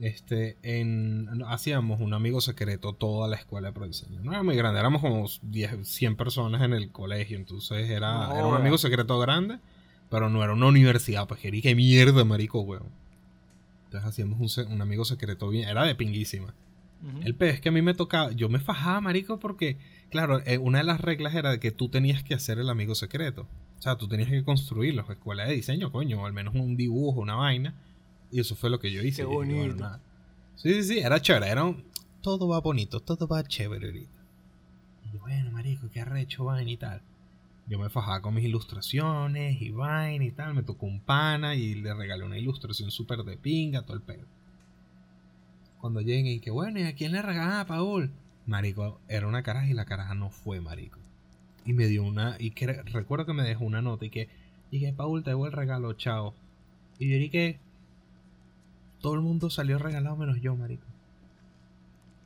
[0.00, 4.20] Este, en, hacíamos un amigo secreto toda la escuela de prodiseño.
[4.22, 8.34] No era muy grande, éramos como 10, 100 personas en el colegio, entonces era, No
[8.34, 9.58] era un amigo secreto grande,
[10.10, 12.88] pero no era una universidad, pues quería que mierda, marico, weón.
[13.86, 16.54] Entonces hacíamos un, un amigo secreto bien, era de pinguísima.
[17.24, 19.78] El pez es que a mí me tocaba, yo me fajaba, marico, porque,
[20.10, 22.94] claro, eh, una de las reglas era de que tú tenías que hacer el amigo
[22.94, 23.46] secreto.
[23.78, 27.20] O sea, tú tenías que construirlo, escuela de diseño, coño, o al menos un dibujo,
[27.20, 27.74] una vaina.
[28.30, 29.22] Y eso fue lo que yo hice.
[29.22, 30.00] Qué Y dije, bueno, bonito.
[30.56, 31.82] Sí, sí, sí, era chévere, era un-
[32.20, 34.20] Todo va bonito, todo va chévere ahorita.
[35.14, 37.00] Y bueno, marico, qué arrecho vaina y tal.
[37.70, 40.54] Yo me fajaba con mis ilustraciones y vaina y tal.
[40.54, 44.26] Me tocó un pana y le regalé una ilustración súper de pinga, todo el pedo.
[45.80, 48.10] Cuando llegué y que bueno, ¿y a quién le regalaba a Paul?
[48.44, 50.98] Marico, era una caraja y la caraja no fue, marico.
[51.64, 54.28] Y me dio una, y que recuerdo que me dejó una nota y que,
[54.72, 56.34] y que Paul te debo el regalo, chao.
[56.98, 57.60] Y yo dije
[59.00, 60.84] todo el mundo salió regalado menos yo, marico.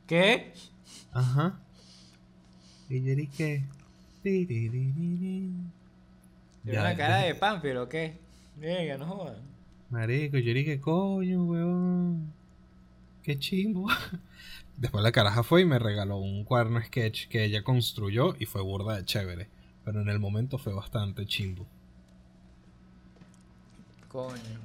[0.07, 0.53] ¿Qué?
[1.13, 1.59] Ajá.
[2.89, 3.84] Y yo dije, ti.
[4.25, 5.69] ¿Tiene
[6.65, 8.17] una cara de Pamper o qué?
[8.55, 9.37] Venga, no jodas.
[9.91, 12.33] Marico, yo dije, coño, weón.
[13.21, 13.87] Qué chimbo.
[14.77, 18.63] Después la caraja fue y me regaló un cuaderno sketch que ella construyó y fue
[18.63, 19.47] burda de chévere.
[19.83, 21.67] Pero en el momento fue bastante chimbo.
[24.07, 24.59] Coño.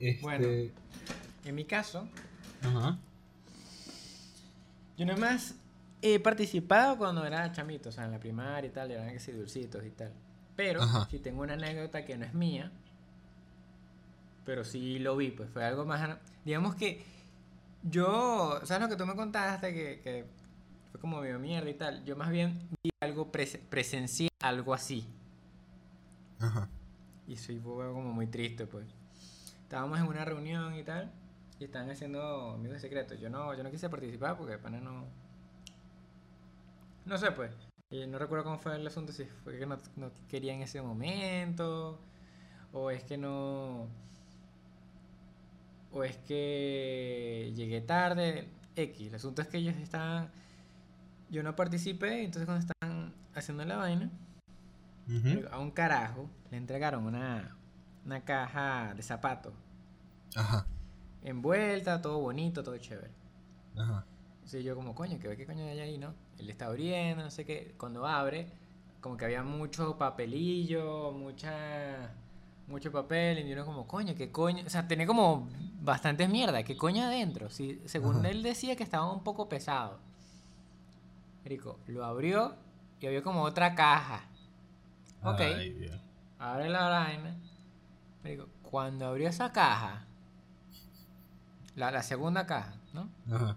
[0.00, 0.22] Este.
[0.22, 0.48] Bueno.
[1.44, 2.08] En mi caso,
[2.62, 2.96] Ajá.
[4.96, 5.54] yo nomás
[6.02, 9.20] he participado cuando era chamito, o sea, en la primaria y tal, y eran que
[9.20, 10.12] sí, dulcitos y tal.
[10.56, 11.06] Pero Ajá.
[11.10, 12.70] si tengo una anécdota que no es mía,
[14.44, 16.18] pero sí lo vi, pues fue algo más...
[16.44, 17.04] Digamos que
[17.84, 19.72] yo, ¿sabes lo que tú me contaste?
[19.72, 20.26] Que, que
[20.90, 22.04] fue como medio mierda y tal.
[22.04, 25.06] Yo más bien vi algo, prese- presencié algo así.
[26.40, 26.68] Ajá.
[27.28, 27.60] Y fue
[27.92, 28.86] como muy triste, pues.
[29.62, 31.10] Estábamos en una reunión y tal,
[31.58, 33.18] y estaban haciendo amigos secretos.
[33.20, 35.04] Yo no, yo no quise participar porque de pana no.
[37.06, 37.52] No sé, pues.
[37.90, 40.80] Y no recuerdo cómo fue el asunto, si fue que no, no quería en ese
[40.80, 41.98] momento,
[42.72, 43.86] o es que no.
[45.92, 48.48] O es que llegué tarde.
[48.74, 49.08] X.
[49.08, 50.30] El asunto es que ellos estaban.
[51.30, 54.10] Yo no participé, entonces cuando estaban haciendo la vaina.
[55.50, 57.56] A un carajo le entregaron una,
[58.04, 59.52] una caja de zapatos
[60.34, 60.66] Ajá.
[61.22, 63.10] envuelta, todo bonito, todo chévere.
[63.76, 64.06] Ajá.
[64.36, 66.14] Entonces yo como, coño, ¿qué, qué coño hay ahí, no?
[66.42, 67.74] Él está abriendo, no sé qué.
[67.78, 68.48] Cuando abre,
[69.00, 72.12] como que había mucho papelillo, mucha
[72.68, 74.64] mucho papel, y uno como, coño, ¿qué coño?
[74.66, 75.48] O sea, tenía como
[75.80, 77.50] bastantes mierda, ¿qué coño adentro?
[77.50, 78.30] Sí, según Ajá.
[78.30, 79.98] él decía que estaba un poco pesado.
[81.44, 82.54] Rico, lo abrió
[83.00, 84.24] y había como otra caja.
[85.22, 85.40] Ok.
[85.40, 85.90] Ay.
[86.38, 87.36] Abre la vaina.
[88.22, 90.06] Marico, cuando abrió esa caja,
[91.74, 93.08] la, la segunda caja, ¿no?
[93.30, 93.56] Ajá.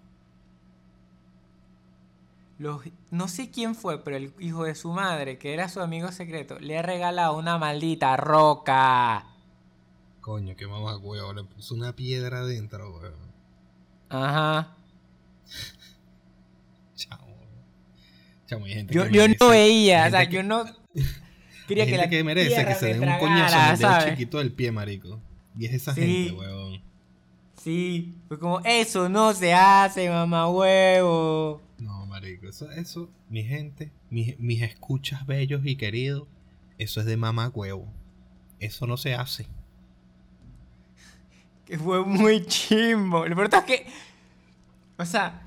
[2.58, 6.12] Los, no sé quién fue, pero el hijo de su madre, que era su amigo
[6.12, 9.26] secreto, le ha regalado una maldita roca.
[10.22, 13.13] Coño, qué mamá huevo, le puso una piedra adentro, weón.
[14.10, 14.76] Ajá.
[16.96, 17.36] Chamo.
[18.48, 20.63] Chamo, hay gente Yo, que yo merece- no veía, o sea, yo no
[20.96, 21.04] hay
[21.68, 24.10] quería que la que merece que se den un coñazo en el dedo ¿sabes?
[24.12, 25.20] chiquito del pie, marico.
[25.58, 26.02] Y es esa Sí.
[26.02, 26.82] gente, weón.
[27.62, 31.62] Sí, fue como, eso no se hace, mamá huevo.
[32.15, 36.30] Marico, eso, eso, mi gente, mis, mis escuchas bellos y queridos,
[36.78, 37.91] eso es de mamá huevo.
[38.62, 39.47] Eso no se hace.
[41.65, 43.28] Que fue muy chimbo.
[43.28, 43.88] Lo peor es que.
[44.97, 45.45] O sea.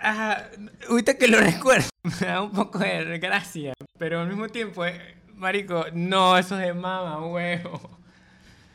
[0.00, 0.42] ah,
[0.88, 3.74] ahorita que lo recuerdo, me da un poco de gracia.
[3.98, 7.98] Pero al mismo tiempo, eh, Marico, no, eso es de mama, huevo.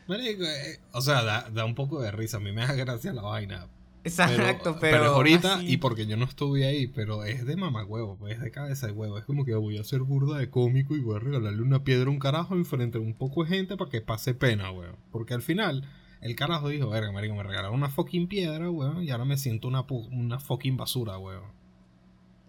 [0.08, 2.38] Marico, eh, o sea, da, da un poco de risa.
[2.38, 3.68] A mí me da gracia la vaina.
[4.08, 5.04] Exacto, pero.
[5.04, 8.42] es ahorita así- y porque yo no estuve ahí, pero es de mamagüevo, pues es
[8.42, 9.18] de cabeza de huevo.
[9.18, 12.08] Es como que voy a ser burda de cómico y voy a regalarle una piedra
[12.08, 14.96] a un carajo enfrente de un poco de gente para que pase pena, weón.
[15.12, 15.84] Porque al final,
[16.22, 19.68] el carajo dijo, verga, marico, me regalaron una fucking piedra, weón, y ahora me siento
[19.68, 21.44] una, una fucking basura, weón.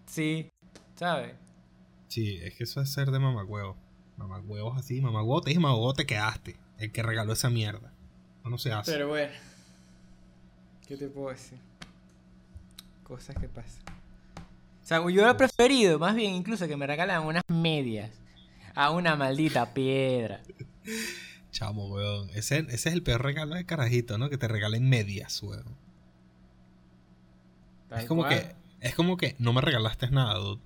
[0.05, 0.49] Sí,
[0.95, 1.35] ¿sabes?
[2.07, 3.77] Sí, es que eso es ser de mamagüevo.
[4.17, 6.57] Mamagüevos así, mamagüevo te dije, mamagüevo te quedaste.
[6.77, 7.93] El que regaló esa mierda.
[8.43, 8.91] No, no se hace.
[8.91, 9.31] Pero bueno.
[10.89, 11.59] ¿Qué te puedo decir?
[13.03, 13.83] Cosas que pasan.
[14.83, 18.09] O sea, yo hubiera preferido, más bien incluso, que me regalaran unas medias.
[18.73, 20.41] A una maldita piedra.
[21.51, 22.31] Chamo, weón.
[22.31, 24.31] Ese, ese es el peor regalo de carajito, ¿no?
[24.31, 25.75] Que te regalen medias, weón.
[27.87, 28.33] Tal Es como cual.
[28.33, 30.61] que, es como que no me regalaste nada, dude.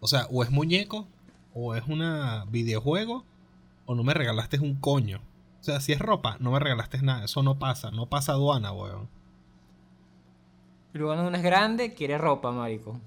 [0.00, 1.08] O sea, o es muñeco,
[1.54, 3.24] o es una videojuego,
[3.86, 5.22] o no me regalaste un coño.
[5.64, 7.24] O sea, si es ropa, no me regalaste nada.
[7.24, 9.08] Eso no pasa, no pasa aduana, weón.
[10.92, 13.00] Luego uno es grande, quiere ropa, marico.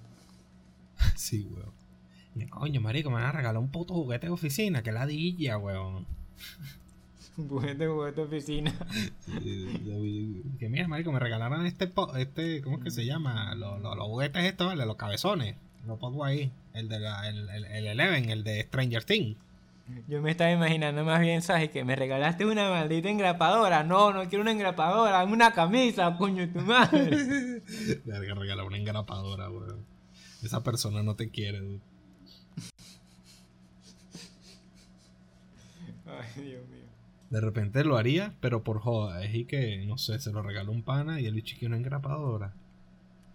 [1.15, 2.49] Sí, weón.
[2.49, 6.05] Coño, marico, me van a regalar un puto juguete de oficina, que ladilla, weón.
[7.35, 8.73] Juguete, juguete oficina.
[9.43, 13.53] Y- y- que mira, marico, me regalaron este, po- este ¿cómo es que se llama?
[13.53, 14.83] Los, los, los juguetes estos, ¿vale?
[14.87, 15.55] los cabezones.
[15.85, 16.51] Lo pongo ahí.
[16.73, 19.37] El de la, el, el, el Eleven, el de Stranger Things.
[20.08, 21.69] Yo me estaba imaginando más bien, ¿sabes?
[21.69, 23.84] Que me regalaste una maldita engrapadora.
[23.84, 27.10] No, no quiero una engrapadora, una camisa, coño de tu madre.
[28.06, 29.86] Verga, regala una engrapadora, weón.
[30.43, 31.82] Esa persona no te quiere, dude.
[36.06, 36.86] Ay, Dios mío.
[37.30, 39.23] De repente lo haría, pero por joda.
[39.23, 41.78] Es y que, no sé, se lo regaló un pana y el bicho quiere una
[41.78, 42.54] engrapadora.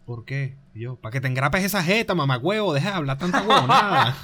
[0.06, 0.56] ¿Por qué?
[0.74, 4.16] Y yo, para que te engrapes esa jeta, mamá huevo, deja de hablar tanta huevonada.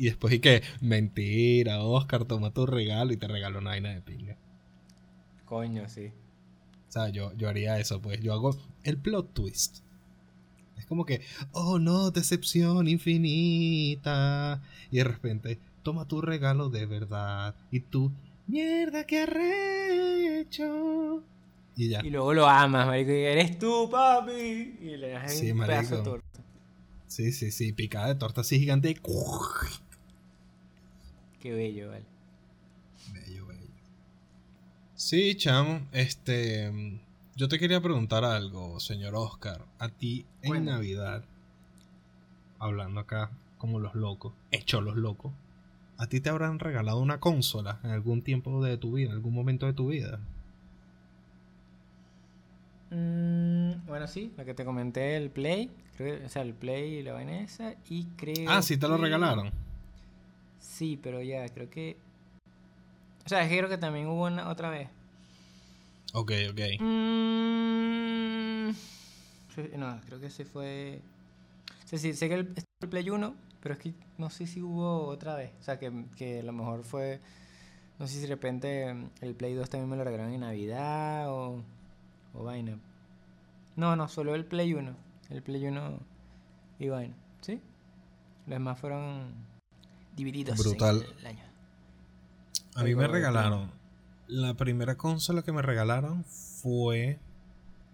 [0.00, 4.00] Y después y que, mentira, Oscar, toma tu regalo y te regaló una vaina de
[4.00, 4.34] pinga.
[5.44, 6.06] Coño, sí.
[6.88, 8.18] O sea, yo, yo haría eso, pues.
[8.22, 9.80] Yo hago el plot twist.
[10.78, 11.20] Es como que,
[11.52, 14.62] oh no, decepción infinita.
[14.90, 17.54] Y de repente, toma tu regalo de verdad.
[17.70, 18.10] Y tú,
[18.46, 21.22] mierda, qué arrecho.
[21.76, 22.00] Y ya.
[22.02, 23.10] Y luego lo amas, marico.
[23.10, 24.78] Y eres tú, papi.
[24.80, 26.40] Y le das Sí, un pedazo de torta.
[27.06, 28.96] Sí, sí, sí, picada de torta así gigante.
[31.40, 32.04] Qué bello, vale.
[33.12, 33.60] Bello, bello.
[34.94, 37.00] Sí, chamo, este.
[37.36, 39.64] Yo te quería preguntar algo, señor Oscar.
[39.78, 40.64] A ti en.
[40.66, 41.24] Navidad,
[42.58, 45.32] hablando acá como los locos, hechos los locos,
[45.96, 49.32] ¿a ti te habrán regalado una consola en algún tiempo de tu vida, en algún
[49.34, 50.18] momento de tu vida?
[52.90, 55.70] Mm, bueno, sí, lo que te comenté, el Play.
[55.96, 57.74] Creo o sea, el Play y la vaina esa.
[57.88, 58.50] Y creo.
[58.50, 59.50] Ah, sí, te lo que- regalaron.
[60.60, 61.96] Sí, pero ya, creo que.
[63.26, 64.88] O sea, es que creo que también hubo una otra vez.
[66.12, 66.60] Ok, ok.
[66.80, 68.70] Mm,
[69.76, 71.00] no, creo que ese fue.
[71.84, 74.62] O sea, sí, sé que el, el Play 1, pero es que no sé si
[74.62, 75.52] hubo otra vez.
[75.60, 77.20] O sea, que, que a lo mejor fue.
[77.98, 81.62] No sé si de repente el Play 2 también me lo regalaron en Navidad o.
[82.34, 82.78] O vaina.
[83.76, 84.94] No, no, solo el Play 1.
[85.30, 85.98] El Play 1
[86.78, 87.14] y vaina.
[87.40, 87.60] ¿Sí?
[88.46, 89.49] Los demás fueron
[90.24, 90.56] divididos.
[90.58, 91.06] en Brutal.
[91.20, 91.44] el año.
[92.74, 93.70] A mí me regalaron.
[94.28, 97.18] La primera consola que me regalaron fue.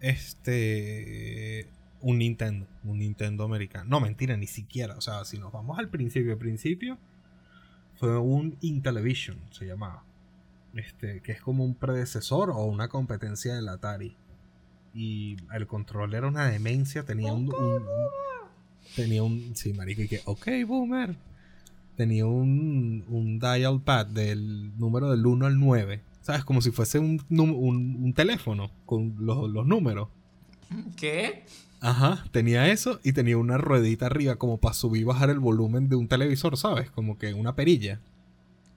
[0.00, 1.68] Este.
[2.00, 2.66] Un Nintendo.
[2.84, 3.86] Un Nintendo americano.
[3.88, 4.96] No, mentira, ni siquiera.
[4.96, 6.98] O sea, si nos vamos al principio, al principio.
[7.98, 10.04] Fue un Intellivision, se llamaba.
[10.74, 14.14] Este, que es como un predecesor o una competencia del Atari.
[14.92, 17.04] Y el control era una demencia.
[17.04, 17.48] Tenía un.
[17.48, 17.86] un- un-
[18.94, 19.56] tenía un.
[19.56, 20.20] Sí, marico, y que.
[20.26, 21.16] Ok, boomer
[21.96, 26.00] tenía un, un dial pad del número del 1 al 9.
[26.22, 26.44] ¿Sabes?
[26.44, 30.08] Como si fuese un, un, un teléfono con los, los números.
[30.96, 31.44] ¿Qué?
[31.80, 35.88] Ajá, tenía eso y tenía una ruedita arriba como para subir y bajar el volumen
[35.88, 36.90] de un televisor, ¿sabes?
[36.90, 38.00] Como que una perilla.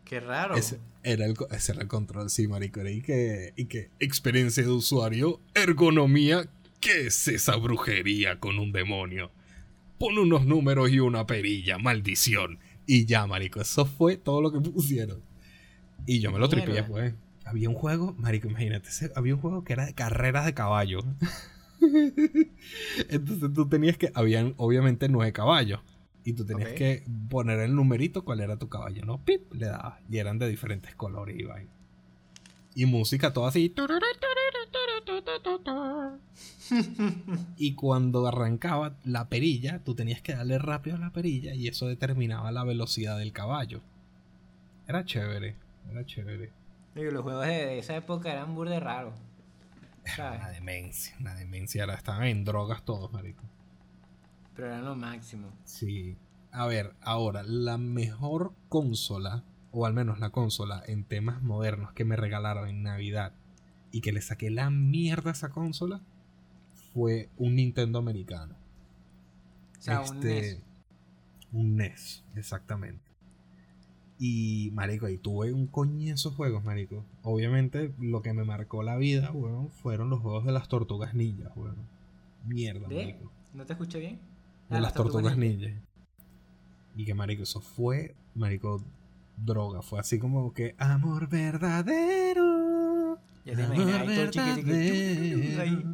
[0.05, 0.55] Qué raro.
[0.55, 2.88] Ese era el, ese era el control, sí, marico.
[2.88, 6.49] Y que, y que experiencia de usuario, ergonomía,
[6.80, 9.32] ¿qué es esa brujería con un demonio?
[9.97, 12.59] Pon unos números y una perilla, maldición.
[12.91, 15.21] Y ya, marico, eso fue todo lo que pusieron.
[16.07, 17.13] Y yo me lo tripié, pues.
[17.45, 21.01] Había un juego, marico, imagínate, había un juego que era de carreras de caballo.
[23.09, 25.81] Entonces tú tenías que, habían obviamente nueve caballos.
[26.23, 29.23] Y tú tenías que poner el numerito cuál era tu caballo, ¿no?
[29.23, 29.99] Pip, le dabas.
[30.09, 31.71] Y eran de diferentes colores y vaina.
[32.80, 33.75] Y música toda así.
[37.57, 41.88] Y cuando arrancaba la perilla, tú tenías que darle rápido a la perilla y eso
[41.88, 43.82] determinaba la velocidad del caballo.
[44.88, 45.57] Era chévere,
[45.91, 46.53] era chévere.
[46.95, 49.15] Los juegos de esa época eran burde raros.
[50.15, 50.39] ¿Sabes?
[50.39, 51.84] Una demencia, una demencia.
[51.84, 53.43] Ahora estaban en drogas todos, marico.
[54.55, 55.51] Pero eran lo máximo.
[55.65, 56.15] Sí.
[56.53, 62.05] A ver, ahora, la mejor consola, o al menos la consola en temas modernos que
[62.05, 63.34] me regalaron en Navidad
[63.91, 66.01] y que le saqué la mierda a esa consola,
[66.93, 68.55] fue un Nintendo americano.
[69.78, 70.45] O sea, un E NES.
[70.45, 70.63] Este,
[71.51, 73.03] Un NES, exactamente.
[74.22, 77.05] Y, marico, ahí tuve un coñazo juegos, marico.
[77.24, 81.51] Obviamente, lo que me marcó la vida, weón, fueron los juegos de las tortugas ninjas,
[81.55, 81.78] weón.
[82.45, 82.95] Mierda, ¿De?
[82.95, 83.32] marico.
[83.53, 84.20] ¿No te escuché bien?
[84.70, 85.67] De Ah, las tortugas ninja.
[85.70, 85.82] ninja.
[86.97, 88.84] Y que, marico, eso fue, marico,
[89.43, 89.81] droga.
[89.81, 93.17] Fue así como que amor verdadero.
[93.45, 95.61] Ya te amor imaginas, todo verdadero.
[95.61, 95.85] ahí.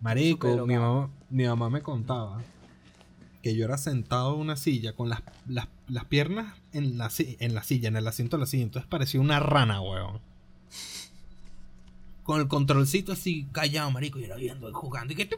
[0.00, 2.40] Marico, mi mamá, mi mamá me contaba
[3.42, 7.54] que yo era sentado en una silla con las, las, las piernas en la, en
[7.54, 8.64] la silla, en el asiento de la silla.
[8.64, 10.20] Entonces parecía una rana, weón.
[12.22, 15.12] Con el controlcito así callado, marico, y era viendo y jugando.
[15.12, 15.30] Y, que,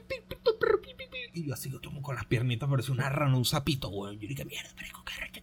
[1.35, 4.19] y yo así como con las piernitas, parecía una rana, un sapito, weón.
[4.19, 5.40] Yo dije, mierda, marico, qué.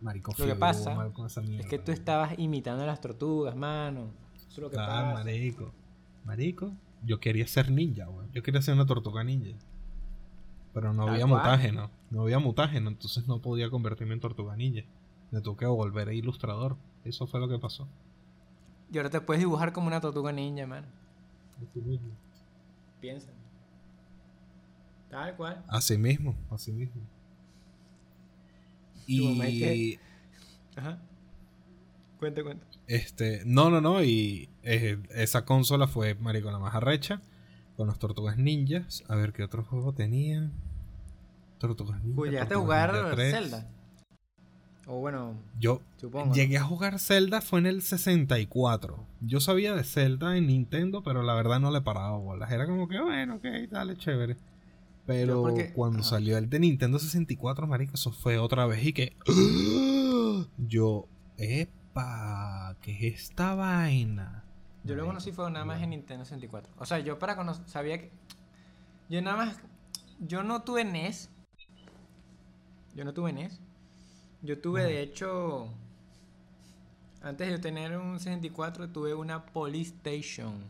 [0.00, 3.56] Marico, Lo que pasa mal con esa Es que tú estabas imitando a las tortugas,
[3.56, 4.10] mano.
[4.36, 5.24] Eso es lo que Claro, pasa.
[5.24, 5.72] marico.
[6.24, 6.72] Marico,
[7.04, 8.30] yo quería ser ninja, weón.
[8.32, 9.56] Yo quería ser una tortuga ninja.
[10.72, 11.38] Pero no Tal había cual.
[11.42, 11.90] mutágeno.
[12.10, 14.82] No había mutágeno, entonces no podía convertirme en tortuga ninja.
[15.30, 16.76] Me tuve que volver a ilustrador.
[17.04, 17.88] Eso fue lo que pasó.
[18.92, 20.86] Y ahora te puedes dibujar como una tortuga ninja, mano.
[23.00, 23.28] Piensa.
[25.10, 25.64] Tal cual.
[25.68, 27.00] Así mismo, así mismo.
[29.08, 29.14] Es
[29.54, 30.00] Y que-
[30.76, 30.98] Ajá.
[32.18, 32.66] Cuenta, cuenta.
[32.88, 37.22] este, no, no, no, y eh, esa consola fue marico la más arrecha
[37.76, 39.04] con las tortugas ninjas.
[39.08, 40.50] A ver qué otro juego tenía.
[41.58, 42.18] Tortugas ninjas.
[42.18, 43.32] Uy, ¿Llegaste a jugar Ninja 3.
[43.32, 43.68] Zelda?
[44.86, 46.26] O bueno, Yo supongo.
[46.26, 46.34] ¿no?
[46.34, 49.06] Llegué a jugar Zelda fue en el 64.
[49.20, 52.50] Yo sabía de Zelda en Nintendo, pero la verdad no le paraba bolas.
[52.50, 54.36] Era como que, bueno, ok, dale, chévere.
[55.08, 56.10] Pero porque- cuando ajá.
[56.10, 59.16] salió el de Nintendo 64, marico, eso fue otra vez y que...
[60.58, 61.06] Yo,
[61.38, 64.44] epa, ¿qué es esta vaina?
[64.84, 66.74] Yo lo Marico, conocí fue nada más en Nintendo 64.
[66.76, 68.10] O sea, yo para conocer, sabía que...
[69.08, 69.56] Yo nada más...
[70.20, 71.30] Yo no tuve NES.
[72.94, 73.60] Yo no tuve NES.
[74.42, 75.68] Yo tuve, de hecho...
[77.22, 80.64] Antes de tener un 64, tuve una Polystation.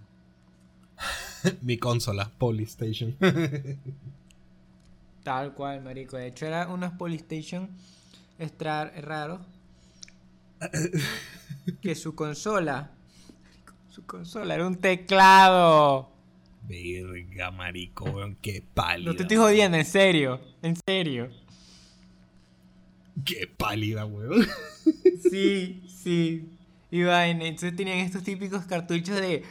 [1.60, 3.16] Mi consola, Polystation.
[5.28, 6.16] Tal cual, marico.
[6.16, 7.68] De hecho, era unos Polystation
[8.38, 9.40] extra raros.
[11.82, 12.92] que su consola...
[13.90, 16.10] Su consola era un teclado.
[16.62, 19.10] Verga, marico, weón, qué pálida.
[19.10, 20.40] No te estoy jodiendo, en serio.
[20.62, 21.28] En serio.
[23.22, 24.46] Qué pálida, weón.
[25.30, 26.48] Sí, sí.
[26.90, 27.44] Y vaina.
[27.44, 29.42] Entonces tenían estos típicos cartuchos de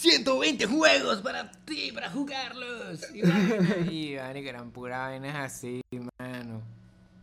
[0.00, 3.00] 120 juegos para ti, para jugarlos.
[3.14, 3.22] Y
[4.16, 5.80] vaina, que eran puras vainas así,
[6.18, 6.62] mano.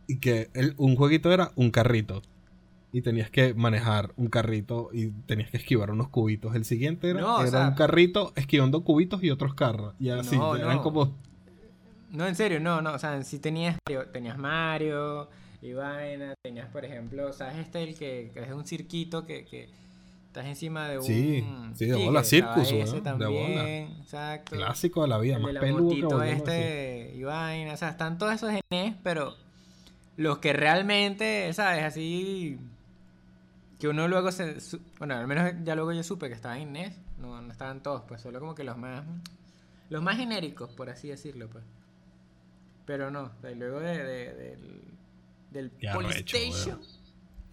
[0.06, 2.22] Y que el- un jueguito era un carrito.
[2.94, 6.54] Y tenías que manejar un carrito y tenías que esquivar unos cubitos.
[6.54, 9.94] El siguiente era, No, o era sea- un carrito esquivando cubitos y otros carros.
[10.00, 10.82] Y así, No, eran no.
[10.82, 11.14] como...
[12.10, 12.92] No, en serio, no, no.
[12.92, 15.28] O sea, sí tenías Mario, tenías Mario
[15.62, 16.34] y vaina.
[16.42, 19.70] Tenías, por ejemplo, ¿sabes este el que, que es un cirquito que, que
[20.32, 21.04] estás encima de un.
[21.04, 23.02] Sí, sí, de bola, circus, de bola.
[23.02, 24.56] también, Exacto.
[24.56, 28.50] Clásico de la vida, El más peludo este y vaina, o sea, están todos esos
[28.50, 29.36] en NES, pero
[30.16, 31.84] los que realmente, ¿sabes?
[31.84, 32.58] Así
[33.78, 36.72] que uno luego se, su- bueno, al menos ya luego yo supe que estaban en
[36.72, 39.04] NES, no, no estaban todos, pues solo como que los más
[39.90, 41.62] los más genéricos, por así decirlo, pues.
[42.86, 44.82] Pero no, o sea, luego de, de- del
[45.50, 46.80] del arrecho, PlayStation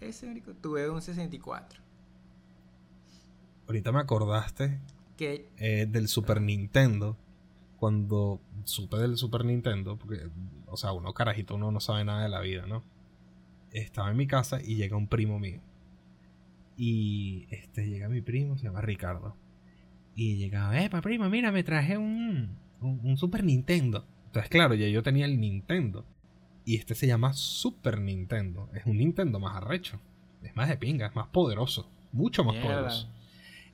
[0.00, 1.78] ese tuve un 64
[3.70, 4.80] Ahorita me acordaste
[5.16, 7.16] que eh, del Super Nintendo.
[7.78, 10.28] cuando supe del Super Nintendo, porque,
[10.66, 12.82] o sea, uno carajito, uno no sabe nada de la vida, ¿no?
[13.70, 15.60] Estaba en mi casa y llega un primo mío.
[16.76, 19.36] Y este llega mi primo, se llama Ricardo.
[20.16, 24.04] Y llega, eh, primo, mira, me traje un, un, un Super Nintendo.
[24.26, 26.04] Entonces, claro, ya yo tenía el Nintendo.
[26.64, 28.68] Y este se llama Super Nintendo.
[28.74, 30.00] Es un Nintendo más arrecho.
[30.42, 31.88] Es más de pinga, es más poderoso.
[32.12, 32.68] Mucho más Mierda.
[32.74, 33.08] poderoso.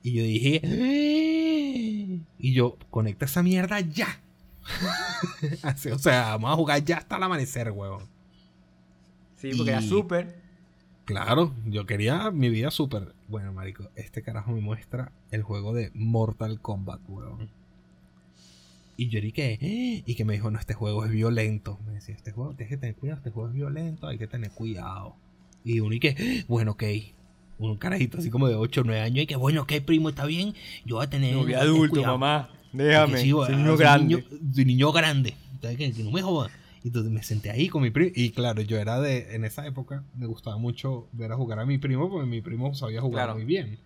[0.06, 2.20] Y yo dije, "Eh".
[2.38, 4.20] y yo, conecta esa mierda ya.
[5.64, 8.04] Así, o sea, vamos a jugar ya hasta el amanecer, huevón.
[9.36, 10.36] Sí, porque era Y- súper.
[11.06, 13.14] Claro, yo quería mi vida súper.
[13.26, 17.50] Bueno, marico, este carajo me muestra el juego de Mortal Kombat, weón.
[18.96, 21.80] Y yo dije, "Eh", y que me dijo, no, este juego es violento.
[21.84, 24.52] Me decía, este juego, tienes que tener cuidado, este juego es violento, hay que tener
[24.52, 25.16] cuidado.
[25.64, 26.84] Y uno y que, "Eh, bueno, ok.
[27.58, 30.26] Un carajito así como de 8 o 9 años, y que, bueno, ok, primo, está
[30.26, 30.54] bien,
[30.84, 31.32] yo voy a tener...
[31.32, 32.18] No, voy tener adulto, cuidado".
[32.18, 32.50] mamá.
[32.72, 33.18] Déjame.
[33.18, 34.14] sí, soy weón, niño grande.
[34.14, 35.34] Niño, niño grande.
[35.52, 36.52] Entonces, que, no me jodas.
[36.84, 38.12] Y entonces me senté ahí con mi primo.
[38.14, 39.34] Y claro, yo era de.
[39.34, 42.74] En esa época me gustaba mucho ver a jugar a mi primo porque mi primo
[42.74, 43.34] sabía jugar Claro.
[43.34, 43.78] muy bien.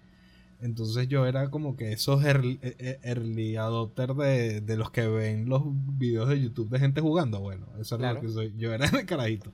[0.61, 5.07] Entonces yo era como que esos early, eh, eh, early adopters de, de los que
[5.07, 7.41] ven los videos de YouTube de gente jugando.
[7.41, 8.53] Bueno, eso era lo que soy.
[8.59, 9.53] Yo era de carajito.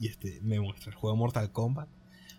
[0.00, 1.88] Y este me muestra el juego Mortal Kombat.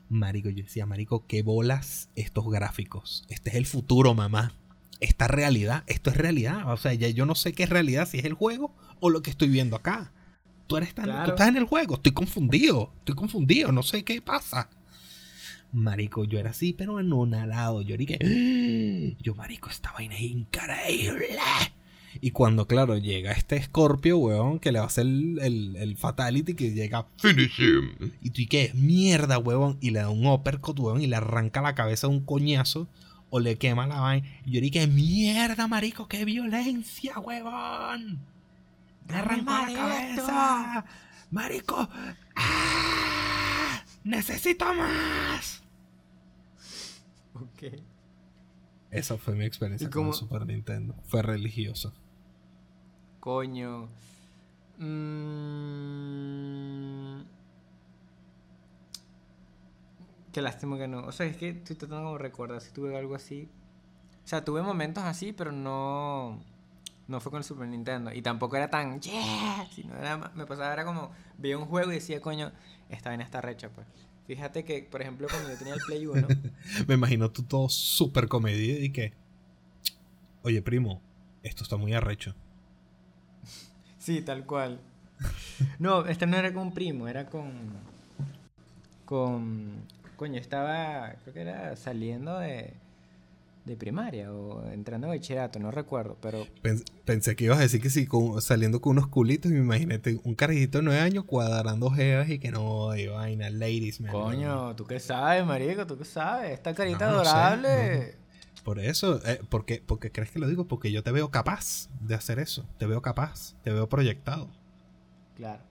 [0.09, 3.25] Marico, yo decía, Marico, qué bolas estos gráficos.
[3.29, 4.53] Este es el futuro, mamá.
[4.99, 6.71] Esta realidad, esto es realidad.
[6.71, 9.21] O sea, ya yo no sé qué es realidad, si es el juego o lo
[9.21, 10.13] que estoy viendo acá.
[10.67, 11.25] Tú, eres tan, Claro.
[11.25, 14.69] tú estás en el juego, estoy confundido, estoy confundido, no sé qué pasa.
[15.71, 17.81] Marico, yo era así, pero anonadado.
[17.81, 19.17] Yo dije, "Ah".
[19.21, 21.27] yo, marico, esta vaina es increíble.
[22.21, 25.97] Y cuando, claro, llega este Scorpio, weón, que le va a hacer el, el, el
[25.97, 28.11] Fatality, que llega Finish him.
[28.21, 29.77] y tú y qué, mierda, huevón.
[29.81, 32.87] Y le da un uppercut, huevón, y le arranca la cabeza de un coñazo.
[33.29, 34.27] O le quema la vaina.
[34.45, 38.19] Y yo dije, mierda, marico, qué violencia, huevón.
[39.07, 40.85] Me más la cabeza.
[41.31, 41.89] Marico.
[42.35, 43.83] ¡Ah!
[44.03, 45.63] Necesito más.
[47.33, 47.73] Ok.
[48.91, 50.95] Esa fue mi experiencia ¿Y con el Super Nintendo.
[51.05, 51.93] Fue religioso.
[53.25, 53.89] Coño.
[54.77, 54.85] Mm.
[60.31, 60.99] Qué lástima que no.
[61.07, 63.49] O sea, es que estoy tratando de recordar si tuve algo así.
[64.23, 66.39] O sea, tuve momentos así, pero no.
[67.07, 68.13] No fue con el Super Nintendo.
[68.13, 69.01] Y tampoco era tan.
[69.01, 69.67] ¡Yeah!
[69.73, 71.09] Sino era, me pasaba, era como.
[71.39, 72.51] Veía un juego y decía, coño,
[72.89, 73.87] esta vaina está recha, pues.
[74.27, 76.27] Fíjate que, por ejemplo, cuando yo tenía el Play 1.
[76.87, 79.13] Me imagino tú todo súper comedido y que.
[80.43, 81.01] Oye, primo,
[81.41, 82.35] esto está muy arrecho.
[84.05, 84.79] Sí, tal cual.
[85.79, 87.51] No, este no era con un primo, era con.
[89.05, 89.83] Con.
[90.15, 91.13] Coño, estaba.
[91.23, 92.73] Creo que era saliendo de.
[93.65, 96.45] De primaria o entrando a bachillerato, no recuerdo, pero.
[96.61, 99.61] Pens- Pensé que ibas a decir que sí, con- saliendo con unos culitos y me
[99.61, 104.11] imaginé un carajito de 9 años cuadrando jevas y que no, de vaina, ladies, man.
[104.11, 105.87] Coño, ¿tú qué sabes, marico?
[105.87, 106.51] ¿Tú qué sabes?
[106.51, 108.15] Esta carita No, no sé, adorable.
[108.65, 112.15] Por eso, eh, porque, porque crees que lo digo, porque yo te veo capaz de
[112.15, 112.65] hacer eso.
[112.79, 114.49] Te veo capaz, te veo proyectado.
[115.35, 115.61] Claro.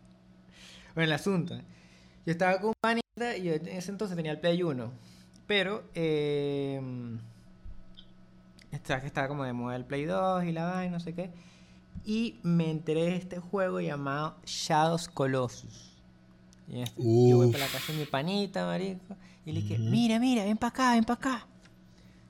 [0.95, 1.57] Bueno, el asunto.
[2.25, 4.93] Yo estaba con un panita y yo en ese entonces tenía el Play 1.
[5.49, 6.81] Pero, eh.
[8.71, 11.31] Estaba, que estaba como de moda el Play 2 y la vaina, no sé qué.
[12.05, 15.91] Y me enteré de este juego llamado Shadows Colossus.
[16.69, 19.17] Y este- yo voy para la casa de mi panita, marico.
[19.45, 21.47] Y le dije, mira, mira, ven para acá, ven para acá.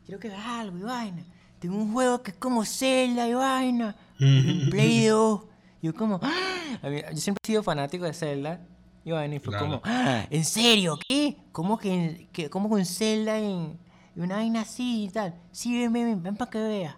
[0.06, 1.24] Quiero que veas algo y vaina.
[1.58, 3.96] Tengo un juego que es como Zelda y vaina.
[4.20, 5.42] Un Play 2.
[5.82, 6.78] Yo como, ¡ah!
[6.88, 8.60] Mí- yo siempre he sido fanático de Zelda.
[9.04, 9.66] Y vaina, y fue Claro.
[9.66, 10.24] como, ¡ah!
[10.30, 10.98] ¿En serio?
[11.08, 11.36] ¿Qué?
[11.52, 13.78] ¿Cómo que, que cómo con Zelda en,
[14.16, 15.34] en una vaina así y tal?
[15.52, 16.96] Sí, ven, ven, ven, ven para que veas.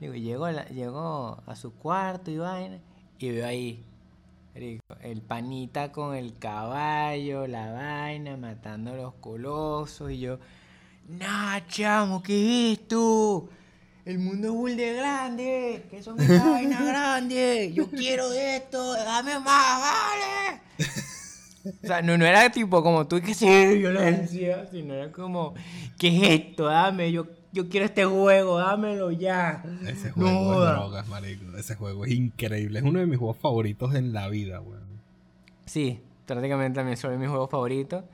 [0.00, 2.78] Digo, llego a, la- llego a su cuarto y vaina.
[3.18, 3.84] Y veo ahí,
[4.54, 10.10] el panita con el caballo, la vaina, matando a los colosos.
[10.12, 10.38] Y yo,
[11.08, 13.48] nah, chamo, ¿qué es esto?
[14.04, 17.74] El mundo es bull de grande, que son mis vainas grandes.
[17.74, 20.60] Yo quiero esto, dame más, vale.
[21.82, 25.54] O sea, no, no era tipo como tú que sí, violencia, sino era como,
[25.98, 26.66] ¿qué es esto?
[26.66, 29.64] Dame, yo, yo quiero este juego, dámelo ya.
[29.86, 31.56] Ese No juego de drogas, marico.
[31.56, 32.80] Ese juego es increíble.
[32.80, 34.84] Es uno de mis juegos favoritos en la vida, weón.
[35.64, 38.04] Sí, prácticamente también son mis juegos favoritos.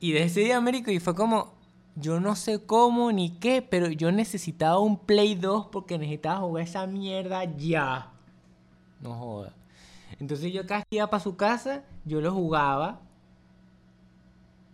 [0.00, 1.54] Y de ese día, Américo, y fue como,
[2.00, 6.64] yo no sé cómo ni qué, pero yo necesitaba un Play 2 porque necesitaba jugar
[6.64, 8.12] esa mierda ya.
[9.00, 9.54] No joda.
[10.20, 13.00] Entonces yo que iba para su casa, yo lo jugaba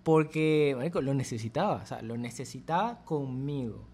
[0.02, 3.86] porque, marico, lo necesitaba, o sea, lo necesitaba conmigo.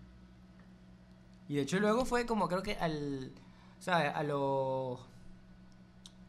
[1.49, 3.33] Y de hecho luego fue como, creo que al,
[3.78, 4.12] ¿sabes?
[4.14, 5.01] A los...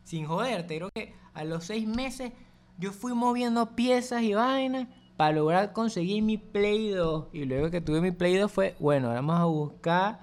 [0.04, 2.32] Sin joderte, creo que a los seis meses
[2.78, 4.88] yo fui moviendo piezas y vainas
[5.22, 7.28] para lograr conseguir mi Play 2.
[7.32, 10.20] Y luego que tuve mi Play 2 fue, bueno, ahora vamos a buscar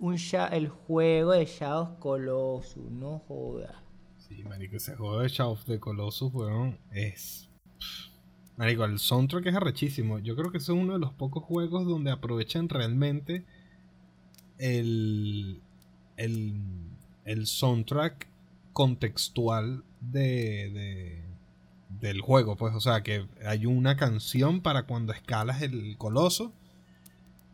[0.00, 0.16] un
[0.50, 3.80] el juego de Shadow Colossus, no joda.
[4.16, 7.48] Sí, marico, ese juego de Shadow the Colossus, weón, es...
[8.56, 10.18] Marico, el soundtrack es arrechísimo.
[10.18, 13.46] Yo creo que es uno de los pocos juegos donde aprovechan realmente
[14.58, 15.62] el...
[16.16, 16.56] el,
[17.24, 18.26] el soundtrack
[18.72, 21.27] contextual de, de-
[22.00, 26.52] del juego, pues, o sea, que hay una canción para cuando escalas el coloso.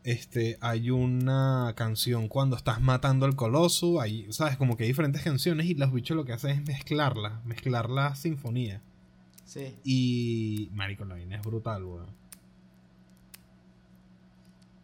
[0.04, 5.22] Este, hay una canción cuando estás matando al coloso, hay, sabes, como que hay diferentes
[5.22, 8.82] canciones y los bichos lo que hacen es mezclarlas, mezclar la sinfonía.
[9.46, 9.74] Sí.
[9.82, 12.06] Y marico, la vaina es brutal, weón.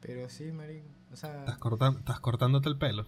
[0.01, 0.87] Pero sí, marico.
[1.13, 3.07] O sea, Estás, corta- estás cortándote el pelo.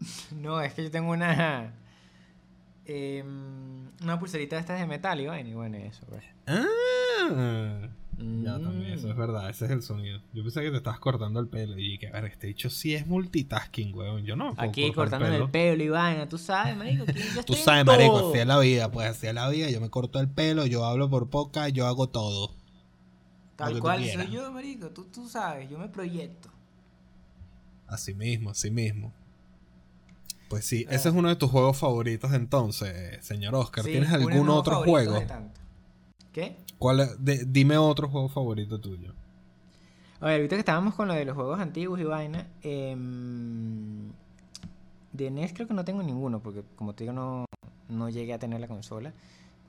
[0.34, 1.72] no, es que yo tengo una...
[2.86, 6.24] em, una pulserita de estas de metal y vaina, y bueno, eso, pues.
[6.46, 9.18] Ah, ya también, eso es Mm.
[9.18, 10.20] verdad, ese es el sonido.
[10.32, 12.94] Yo pensé que te estabas cortando el pelo y que, a ver, este dicho sí
[12.94, 14.24] es multitasking, weón.
[14.24, 14.54] Yo no.
[14.56, 18.38] Aquí cortar cortándome el pelo y vaina, tú sabes, marico, yo Tú sabes, marico, así
[18.38, 19.70] es la vida, pues así es la vida.
[19.70, 22.54] Yo me corto el pelo, yo hablo por poca, yo hago todo.
[23.56, 26.50] Tal cual soy yo, marico, tú, tú sabes, yo me proyecto.
[27.86, 29.12] Así mismo, así mismo.
[30.48, 30.94] Pues sí, Ah.
[30.94, 33.84] ese es uno de tus juegos favoritos entonces, señor Oscar.
[33.84, 35.14] Sí, ¿Tienes algún otro juego?
[35.18, 35.60] de tanto.
[36.32, 36.56] ¿Qué?
[36.78, 39.12] ¿Cuál es- de- dime otro juego favorito tuyo.
[40.20, 44.10] A ver, ahorita que estábamos con lo de los juegos antiguos y vaina, em,
[45.12, 47.44] de NES creo que no tengo ninguno, porque como te digo, no,
[47.88, 49.12] no llegué a tener la consola.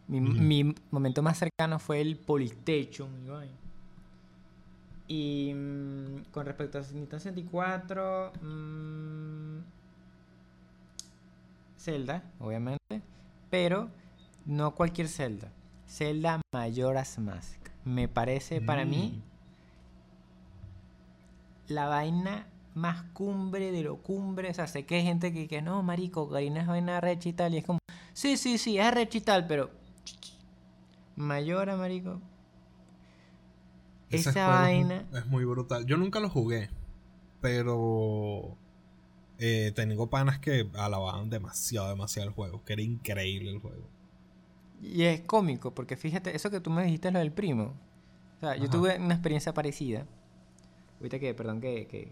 [0.08, 3.50] Mi, momento más cercano fue el Polystation y.
[5.08, 9.58] Y mm, con respecto a Nintendo 64, mm,
[11.86, 13.04] Zelda, obviamente,
[13.52, 13.90] pero
[14.46, 15.52] no cualquier Zelda.
[15.88, 17.60] Zelda Majora's Mask.
[17.84, 19.22] Me parece para mí
[21.68, 24.50] la vaina más cumbre de lo cumbre.
[24.50, 27.34] O sea, sé que hay gente que que no, marico, Karina es vaina recha y
[27.34, 27.54] tal.
[27.54, 27.78] Y es como,
[28.14, 29.70] sí, sí, sí, es recha y tal, pero.
[31.16, 32.20] Mayora, marico.
[34.10, 35.06] Ese Esa vaina.
[35.14, 35.86] Es muy brutal.
[35.86, 36.72] Yo nunca lo jugué,
[37.42, 38.58] pero
[39.40, 42.64] eh, tengo panas que alababan demasiado, demasiado el juego.
[42.64, 43.88] Que era increíble el juego.
[44.82, 47.74] Y es cómico, porque fíjate, eso que tú me dijiste es lo del primo.
[48.38, 48.72] O sea, yo Ajá.
[48.72, 50.06] tuve una experiencia parecida.
[51.00, 52.12] Ahorita que, perdón que, que,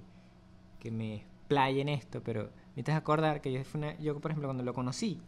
[0.80, 4.48] que me explaye en esto, pero me estás acordar que yo, una- yo, por ejemplo,
[4.48, 5.20] cuando lo conocí,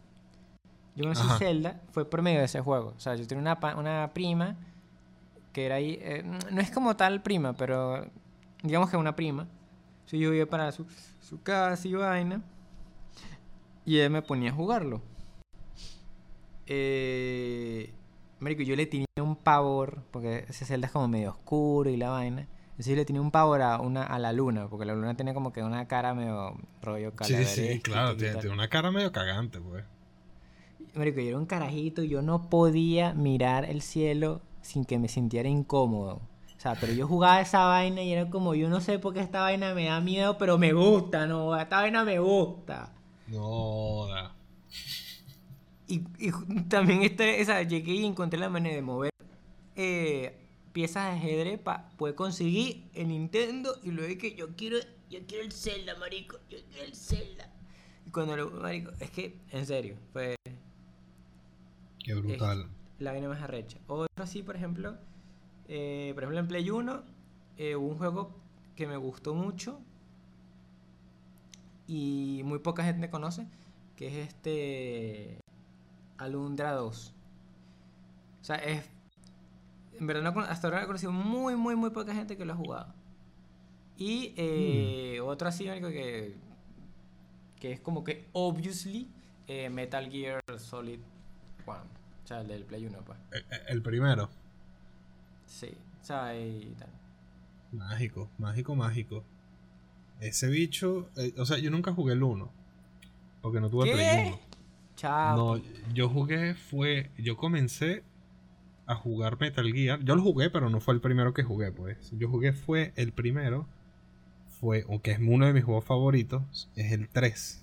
[0.96, 1.38] yo conocí Ajá.
[1.38, 2.94] Zelda, fue por medio de ese juego.
[2.96, 4.56] O sea, yo tenía una, una prima
[5.52, 8.06] que era ahí, eh, no es como tal prima, pero
[8.62, 9.46] digamos que una prima.
[10.06, 10.86] So, yo iba para su,
[11.20, 12.42] su casa y vaina,
[13.84, 15.02] y él me ponía a jugarlo.
[16.66, 17.92] Eh,
[18.40, 22.10] marico, yo le tenía un pavor, porque ese Zelda es como medio oscuro y la
[22.10, 22.48] vaina.
[22.70, 25.32] Entonces yo le tenía un pavor a, una, a la luna, porque la luna tiene
[25.32, 28.16] como que una cara medio rollo Sí, sí, calaveresca claro.
[28.16, 29.84] Tiene, una cara medio cagante, pues.
[30.94, 35.48] Marico, yo era un carajito yo no podía mirar el cielo sin que me sintiera
[35.48, 36.20] incómodo.
[36.66, 39.40] Sea, pero yo jugaba esa vaina y era como, yo no sé por qué esta
[39.42, 41.56] vaina me da miedo, pero me gusta, ¿no?
[41.56, 42.92] Esta vaina me gusta.
[43.28, 44.34] No, da.
[45.86, 46.00] Y,
[46.68, 49.12] también este, o sea, llegué y encontré la manera de mover
[49.76, 55.20] eh, piezas de ajedrez para poder conseguir el Nintendo y luego que yo quiero, yo
[55.28, 57.48] quiero el Zelda, marico, yo quiero el Zelda.
[58.04, 60.34] Y cuando lo, marico, es que, en serio, fue
[62.02, 62.66] Qué brutal.
[62.98, 63.78] la vaina más arrecha.
[63.86, 64.96] Otro así, por ejemplo,
[65.68, 67.02] eh, por ejemplo en Play 1
[67.58, 68.30] eh, hubo un juego
[68.74, 69.80] que me gustó mucho
[71.86, 73.46] y muy poca gente conoce,
[73.96, 75.38] que es este
[76.18, 77.14] Alundra 2.
[78.40, 78.84] O sea, es...
[79.98, 82.56] En verdad, no hasta ahora he conocido muy, muy, muy poca gente que lo ha
[82.56, 82.94] jugado.
[83.96, 86.36] Y eh, otro así, que,
[87.58, 89.08] que es como que, obviously,
[89.46, 91.00] eh, Metal Gear Solid
[91.66, 91.76] 1.
[91.76, 93.18] O sea, el del Play 1, pues.
[93.32, 94.28] Eh, eh, El primero.
[95.46, 95.70] Sí,
[96.02, 96.88] o sea, y tal.
[97.72, 99.24] Mágico, mágico, mágico.
[100.20, 101.08] Ese bicho.
[101.16, 102.48] eh, o sea, yo nunca jugué el 1.
[103.42, 103.92] Porque no tuve ¿Qué?
[103.92, 104.38] Play 1.
[104.96, 105.36] Chao.
[105.56, 107.10] No, yo jugué, fue.
[107.18, 108.02] Yo comencé
[108.86, 110.00] a jugar Metal Gear.
[110.02, 112.10] Yo lo jugué, pero no fue el primero que jugué, pues.
[112.12, 113.66] Yo jugué, fue el primero.
[114.60, 117.62] Fue, o que es uno de mis juegos favoritos, es el 3.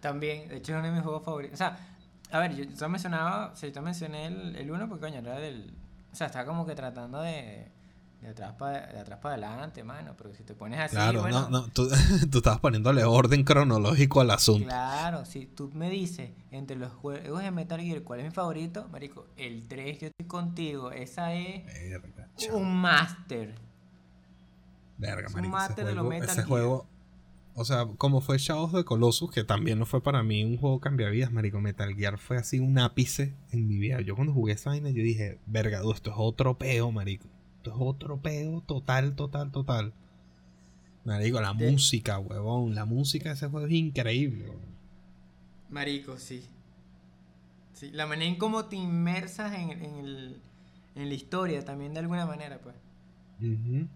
[0.00, 1.54] También, de hecho, es uno de mis juegos favoritos.
[1.54, 1.78] O sea,
[2.30, 5.38] a ver, yo, yo mencionaba, o sea, yo mencioné el, el 1 porque, coño, era
[5.38, 5.70] del.
[6.16, 7.70] O sea, estaba como que tratando de,
[8.22, 10.14] de atrás para de atrás para adelante, mano.
[10.16, 11.86] Pero si te pones así, Claro, bueno, no, no, tú,
[12.30, 14.64] tú estabas poniéndole orden cronológico al asunto.
[14.66, 18.88] Claro, si tú me dices entre los juegos de Metal Gear cuál es mi favorito,
[18.90, 23.54] marico, el 3 yo estoy contigo, esa es Verga, un máster.
[24.96, 26.48] Verga, es un marico, ese mate de los juego, Metal ese Gear.
[26.48, 26.86] juego,
[27.56, 30.78] o sea, como fue Shadows de Colossus, que también no fue para mí un juego
[30.78, 34.00] cambiavidas, marico, Metal Gear fue así un ápice en mi vida.
[34.02, 37.26] Yo cuando jugué esa vaina, yo dije, verga, esto es otro peo, marico.
[37.58, 39.92] Esto es otro peo total, total, total.
[41.04, 44.76] Marico, la De- música, huevón, la música de ese juego es increíble, huevón.
[45.70, 46.44] Marico, sí.
[47.72, 50.40] Sí, la manera en cómo te inmersas en, en el,
[50.94, 52.74] en la historia también de alguna manera, pues.
[53.40, 53.86] Ujú.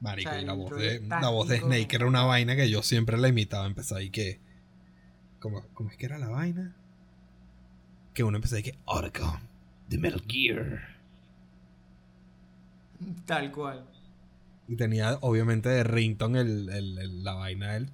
[0.00, 1.58] Marico, O sea, y la voz de, la voz de.
[1.58, 3.66] Snake era una vaina que yo siempre la imitaba.
[3.66, 4.40] Empezaba ahí que.
[5.40, 6.74] ¿Cómo, cómo es que era la vaina?
[8.14, 8.78] Que uno empezaba ahí que.
[8.86, 9.40] Arkham,
[9.88, 10.80] de Metal Gear.
[13.26, 13.86] Tal cual.
[14.68, 17.90] Y tenía, obviamente, de rington el, el- el- la vaina del.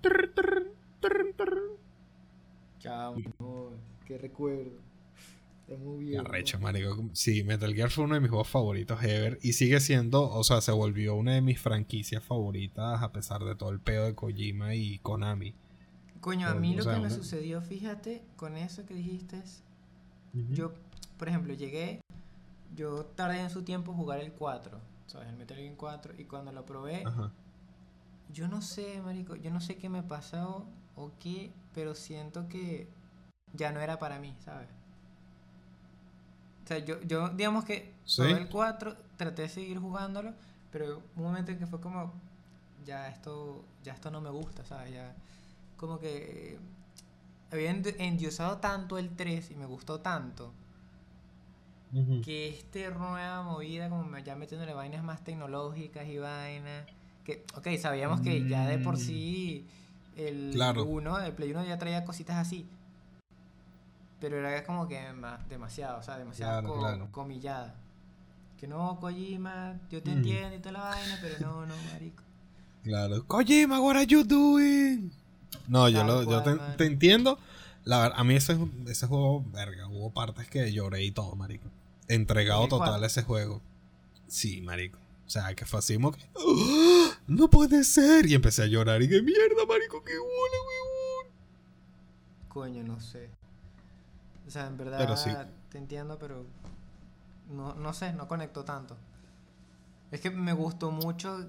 [3.40, 3.70] no,
[4.06, 4.85] qué recuerdo.
[5.68, 6.20] Está muy bien.
[6.20, 7.08] arrecho, marico.
[7.12, 9.38] Sí, Metal Gear fue uno de mis juegos favoritos ever.
[9.42, 13.56] Y sigue siendo, o sea, se volvió una de mis franquicias favoritas a pesar de
[13.56, 15.54] todo el pedo de Kojima y Konami.
[16.20, 19.62] Coño, a mí lo sea, que me sucedió, fíjate, con eso que dijiste, es,
[20.50, 20.72] yo,
[21.18, 22.00] por ejemplo, llegué,
[22.74, 25.28] yo tardé en su tiempo jugar el 4, ¿sabes?
[25.28, 27.32] El Metal Gear 4, y cuando lo probé, Ajá.
[28.32, 32.88] yo no sé, marico, yo no sé qué me pasó o qué, pero siento que
[33.52, 34.68] ya no era para mí, ¿sabes?
[36.66, 38.22] O sea, yo, yo digamos que Sí.
[38.22, 40.34] probé el 4, traté de seguir jugándolo,
[40.72, 42.12] pero un momento en que fue como,
[42.84, 44.92] ya esto, ya esto no me gusta, ¿sabes?
[44.92, 45.14] Ya,
[45.76, 46.58] como que eh,
[47.52, 50.52] había endiosado tanto el 3 y me gustó tanto
[52.20, 56.84] que este nueva movida, como ya metiéndole vainas más tecnológicas y vainas,
[57.24, 58.98] que, ok, sabíamos que ya de por Mm.
[58.98, 59.66] sí
[60.16, 60.84] el Claro.
[60.84, 62.68] 1, el Play 1 ya traía cositas así,
[64.20, 67.08] pero era como que ma- demasiado, o sea, demasiado Claro, co- claro.
[67.12, 67.74] comillada.
[68.58, 70.16] Que no, Kojima, yo te Mm.
[70.18, 72.22] entiendo y toda la vaina, pero no, no, marico.
[72.82, 73.26] Claro.
[73.26, 75.10] Kojima, what are you doing?
[75.68, 76.42] No, yo, lo, yo
[76.76, 77.38] te, entiendo.
[77.84, 78.56] La ver- a mí ese,
[78.88, 81.68] ese juego, verga, hubo partes que lloré y todo, marico.
[82.08, 83.60] Entregado ¿En el total a ese juego.
[84.26, 84.98] Sí, marico.
[85.26, 86.20] O sea, que fue así como que...
[86.36, 87.10] ¡Ah!
[87.26, 88.26] ¡No puede ser!
[88.26, 91.32] Y empecé a llorar y que mierda, marico, qué bola, huevón.
[92.48, 93.28] Coño, no sé.
[94.46, 95.30] O sea, en verdad sí.
[95.70, 96.46] te entiendo, pero
[97.50, 98.96] no, no sé, no conectó tanto.
[100.12, 101.46] Es que me gustó mucho,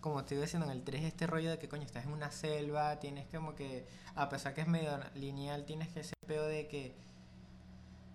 [0.00, 2.30] como te iba diciendo en el 3, este rollo de que coño, estás en una
[2.30, 6.68] selva, tienes como que, a pesar que es medio lineal, tienes que ese pedo de
[6.68, 6.94] que,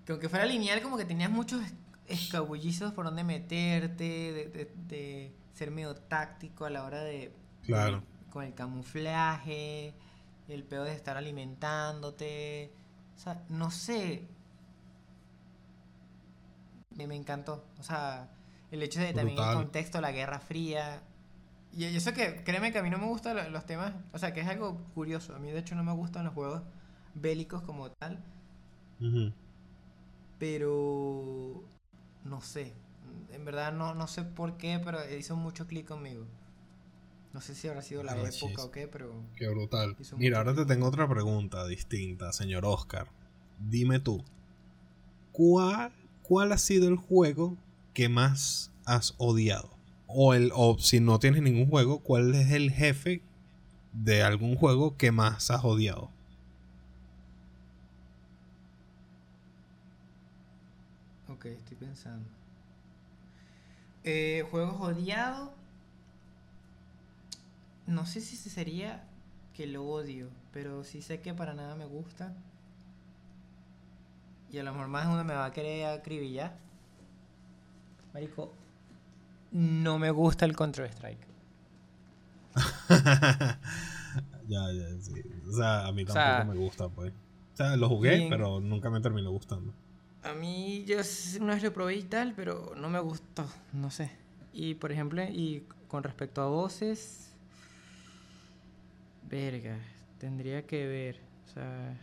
[0.05, 1.73] que aunque fuera lineal, como que tenías muchos es-
[2.07, 7.33] escabullizos por donde meterte, de, de- de ser medio táctico a la hora de,
[7.65, 8.03] Claro.
[8.31, 9.93] con el camuflaje,
[10.47, 12.71] el pedo de estar alimentándote.
[13.21, 14.27] O sea, no sé.
[16.95, 17.63] Me, me encantó.
[17.79, 18.29] O sea,
[18.71, 21.01] el hecho de también el contexto, la Guerra Fría.
[21.73, 23.93] Y eso que, créeme que a mí no me gustan lo- los temas.
[24.13, 25.35] O sea, que es algo curioso.
[25.35, 26.63] A mí, de hecho, no me gustan los juegos
[27.15, 28.19] bélicos como tal.
[30.37, 31.63] Pero.
[32.25, 32.73] No sé.
[33.31, 36.25] En verdad, no, no sé por qué, pero hizo mucho clic conmigo.
[37.33, 38.59] No sé si habrá sido la Ah, época chis.
[38.59, 39.13] o qué, pero.
[39.35, 39.95] Qué brutal.
[40.17, 43.07] Mira, ahora te tengo otra pregunta distinta, señor Oscar.
[43.59, 44.23] Dime tú,
[45.31, 45.91] ¿cuál,
[46.23, 47.57] cuál ha sido el juego
[47.93, 49.69] que más has odiado?
[50.07, 53.21] O, el, o si no tienes ningún juego, ¿cuál es el jefe
[53.93, 56.09] de algún juego que más has odiado?
[61.29, 62.27] Ok, estoy pensando.
[64.03, 65.49] Eh, juegos odiados.
[67.91, 69.03] No sé si sería
[69.53, 72.33] que lo odio, pero sí sé que para nada me gusta.
[74.49, 76.57] Y a lo mejor más uno me va a querer acribillar.
[78.13, 78.53] Marico,
[79.51, 81.27] no me gusta el Counter Strike.
[84.47, 85.21] ya, ya, sí.
[85.49, 87.11] O sea, a mí O tampoco sea, me gusta, pues.
[87.53, 88.29] O sea, lo jugué, bien.
[88.29, 89.73] pero nunca me terminó gustando.
[90.23, 90.97] A mí yo
[91.41, 94.11] una vez lo probé y tal, pero no me gustó, no sé.
[94.53, 97.30] Y por ejemplo, y con respecto a voces,
[99.31, 99.77] verga,
[100.17, 101.97] tendría que ver, o sea,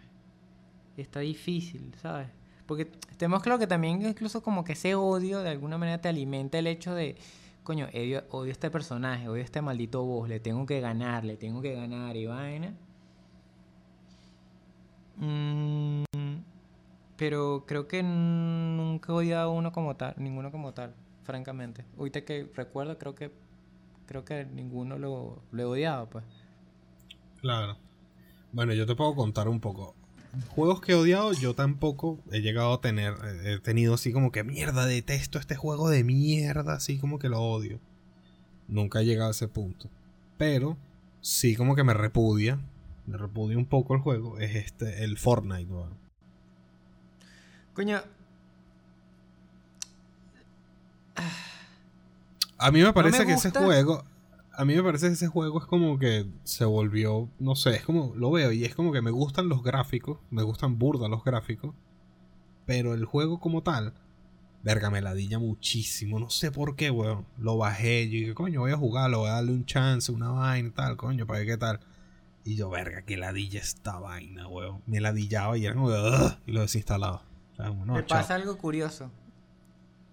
[0.96, 2.28] está difícil, ¿sabes?
[2.66, 6.58] Porque tenemos claro que también incluso como que ese odio de alguna manera te alimenta
[6.58, 7.16] el hecho de,
[7.62, 11.24] coño, odio, odio a este personaje, odio a este maldito voz, le tengo que ganar,
[11.24, 12.74] le tengo que ganar y vaina.
[15.16, 16.04] Mm,
[17.16, 20.94] pero creo que nunca he odiado uno como tal, ninguno como tal.
[21.24, 21.84] francamente.
[21.98, 23.30] Ahorita que recuerdo, creo que
[24.06, 26.24] creo que ninguno lo, lo he odiado, pues.
[27.40, 27.76] Claro.
[28.52, 29.94] Bueno, yo te puedo contar un poco.
[30.48, 33.14] Juegos que he odiado, yo tampoco he llegado a tener.
[33.24, 37.28] eh, He tenido así como que mierda, detesto este juego de mierda, así como que
[37.28, 37.80] lo odio.
[38.68, 39.88] Nunca he llegado a ese punto.
[40.36, 40.76] Pero
[41.20, 42.58] sí como que me repudia.
[43.06, 44.38] Me repudia un poco el juego.
[44.38, 45.94] Es este, el Fortnite, weón.
[47.72, 48.02] Coño,
[52.58, 54.04] A mí me parece que ese juego.
[54.58, 57.30] A mí me parece que ese juego es como que se volvió.
[57.38, 58.12] No sé, es como.
[58.16, 60.18] Lo veo y es como que me gustan los gráficos.
[60.30, 61.76] Me gustan burda los gráficos.
[62.66, 63.94] Pero el juego como tal.
[64.64, 66.18] Verga, me ladilla muchísimo.
[66.18, 67.24] No sé por qué, weón.
[67.38, 68.06] Lo bajé.
[68.10, 69.20] Yo dije, coño, voy a jugarlo.
[69.20, 71.78] Voy a darle un chance, una vaina y tal, coño, para ver qué tal.
[72.44, 74.82] Y yo, verga, que ladilla esta vaina, weón.
[74.86, 75.86] Me ladillaba y era como.
[75.88, 77.22] "Ugh", y lo desinstalaba.
[77.52, 79.12] O sea, no, pasa algo curioso.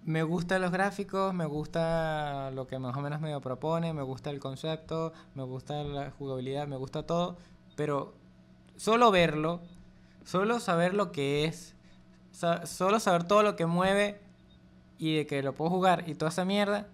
[0.06, 4.30] Me gustan los gráficos, me gusta lo que más o menos me propone, me gusta
[4.30, 7.38] el concepto, me gusta la jugabilidad, me gusta todo,
[7.76, 8.14] pero
[8.76, 9.62] solo verlo,
[10.24, 11.76] solo saber lo que es,
[12.66, 14.20] solo saber todo lo que mueve
[15.00, 16.88] y de que lo puedo jugar y toda esa mierda,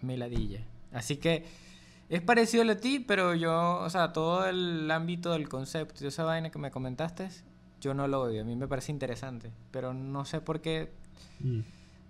[0.00, 0.64] me ladilla.
[0.92, 1.46] Así que
[2.08, 6.24] es parecido a ti, pero yo, o sea, todo el ámbito del concepto y esa
[6.24, 7.28] vaina que me comentaste,
[7.80, 8.42] yo no lo odio.
[8.42, 10.92] A mí me parece interesante, pero no sé por qué.
[11.40, 11.60] Mm.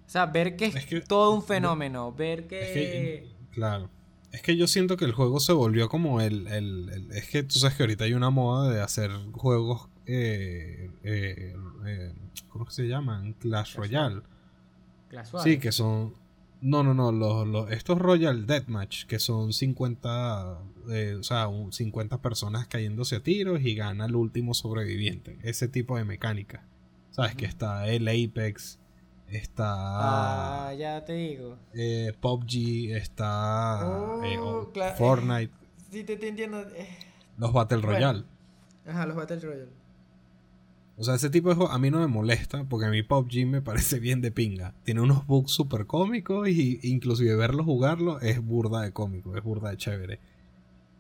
[0.07, 2.61] O sea, ver que es, Es que- todo un fenómeno, ver que.
[2.63, 3.89] Es que, claro.
[4.33, 7.43] Es que yo siento que el juego se volvió como el, el- el- Es que
[7.43, 9.89] tú sabes que ahorita hay una moda de hacer juegos.
[10.07, 11.55] Eh, eh,
[11.87, 12.13] eh,
[12.49, 13.35] ¿Cómo se llaman?
[13.35, 14.23] Clash Royale.
[15.09, 15.45] Casual.
[15.45, 16.15] Sí, que son.
[16.63, 17.13] No, no, no.
[17.13, 20.59] Los, los- estos Royal Deathmatch, que son 50.
[20.91, 25.39] eh, o sea, un- 50 personas cayéndose a tiros y gana el último sobreviviente.
[25.43, 26.65] Ese tipo de mecánica.
[27.11, 27.35] ¿Sabes?
[27.37, 28.79] Que está el Apex.
[29.33, 29.65] Está.
[30.69, 31.57] Ah, ya te digo.
[31.75, 33.81] eh, PUBG, está
[34.25, 35.53] eh, Oh, o- cla- Fortnite,
[35.91, 36.61] Sí, te, te entiendo.
[36.61, 36.87] eh.
[37.39, 37.93] los Battle Bueno.
[37.93, 38.25] Royale.
[38.87, 39.71] Ajá, los Battle Royale.
[40.99, 43.47] O sea, ese tipo de juego a mí no me molesta porque a mí PUBG
[43.47, 44.75] me parece bien de pinga.
[44.85, 49.71] Tiene unos bugs súper cómicos y inclusive verlo jugarlo es burda de cómico, es burda
[49.71, 50.21] de chévere.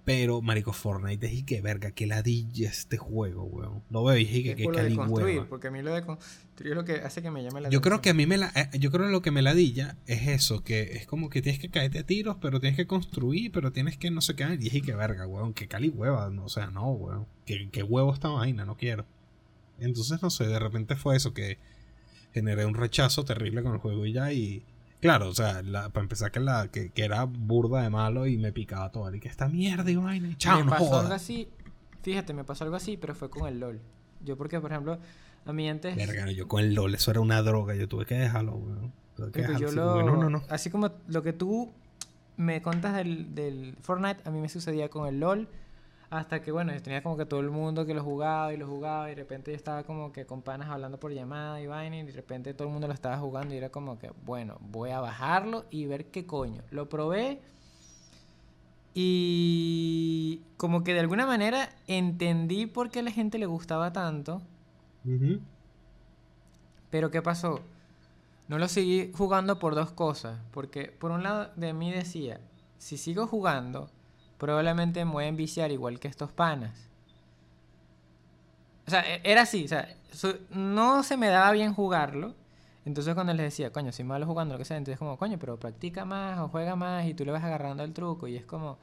[0.05, 3.84] Pero, marico, Fortnite es y que verga, que ladilla este juego, weón.
[3.88, 5.48] Lo veo y dije que que por lo de cali construir, hueva.
[5.48, 7.80] porque a mí lo de construir es lo que hace que me llame la Yo
[7.80, 10.26] creo que a mí me la, eh, yo creo que lo que me ladilla es
[10.26, 13.70] eso, que es como que tienes que caerte a tiros, pero tienes que construir, pero
[13.70, 16.48] tienes que no sé qué, y dije que verga, weón, que cali hueva, no, o
[16.48, 19.07] sea, no, weón, que, que huevo esta vaina, no quiero.
[19.78, 21.59] Entonces, no sé, de repente fue eso, que
[22.34, 24.64] generé un rechazo terrible con el juego y ya, y
[25.03, 28.38] claro, o sea, la- para empezar que, la, que, que era burda de malo y
[28.38, 31.48] me picaba todo, y que esta mierda y vaina, chao, me no pasó algo así.
[32.03, 33.80] Fíjate, me pasó algo así, pero fue con el LOL.
[34.24, 34.98] Yo, porque, por ejemplo,
[35.44, 35.94] a mí antes.
[35.96, 38.92] Verga, yo con el LOL, eso era una droga, yo tuve que dejarlo, weón.
[39.14, 40.42] Tuve que Marico, dejarlo, yo así lo, como que no, no, no.
[40.48, 41.70] Así como lo que tú
[42.36, 45.48] me contas del, del Fortnite, a mí me sucedía con el LOL.
[46.12, 48.66] Hasta que, bueno, yo tenía como que todo el mundo que lo jugaba y lo
[48.66, 49.10] jugaba.
[49.10, 51.96] Y de repente yo estaba como que con panas hablando por llamada y vaina.
[51.96, 53.54] Y de repente todo el mundo lo estaba jugando.
[53.54, 56.60] Y era como que, bueno, voy a bajarlo y ver qué coño.
[56.70, 57.40] Lo probé.
[58.92, 64.42] Y como que de alguna manera entendí por qué a la gente le gustaba tanto.
[66.90, 67.60] Pero ¿qué pasó?
[68.48, 70.38] No lo seguí jugando por dos cosas.
[70.50, 72.38] Porque por un lado de mí decía,
[72.76, 73.88] si sigo jugando,
[74.43, 76.90] probablemente me voy a enviciar igual que estos panas.
[78.86, 79.88] O sea, e- era así, o sea,
[80.51, 82.34] no se me daba bien jugarlo.
[82.84, 85.59] Entonces cuando les decía, coño, soy malo jugando, lo que sea, entonces como, coño, pero
[85.59, 88.78] practica más o juega más y tú le vas agarrando el truco y es como.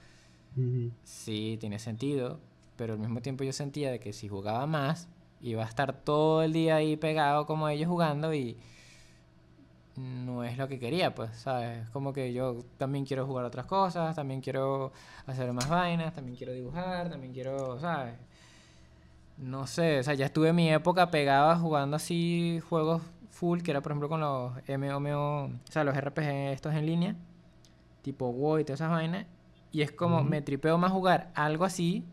[1.04, 2.40] Sí, tiene sentido,
[2.76, 5.08] pero al mismo tiempo yo sentía de que si jugaba más,
[5.42, 8.58] iba a estar todo el día ahí pegado como ellos jugando y
[10.00, 11.90] no es lo que quería, pues, ¿sabes?
[11.90, 14.92] Como que yo también quiero jugar otras cosas, también quiero
[15.26, 18.16] hacer más vainas, también quiero dibujar, también quiero, ¿sabes?
[19.38, 23.72] No sé, o sea, ya estuve en mi época pegada jugando así juegos full, que
[23.72, 27.16] era por ejemplo con los MMO, o sea, los RPG estos en línea,
[28.02, 29.28] tipo WoW y todas esas vainas,
[29.72, 32.06] y es como, me tripeo más jugar algo así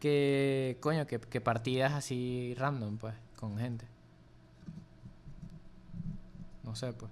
[0.00, 3.91] que, coño, que, que partidas así random, pues, con gente.
[6.64, 7.10] No sé, pues.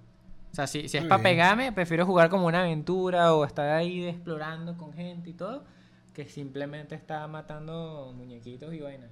[0.51, 3.69] O sea, si, si es Está para pegarme, prefiero jugar como una aventura o estar
[3.69, 5.65] ahí explorando con gente y todo,
[6.13, 9.09] que simplemente estar matando muñequitos y vainas.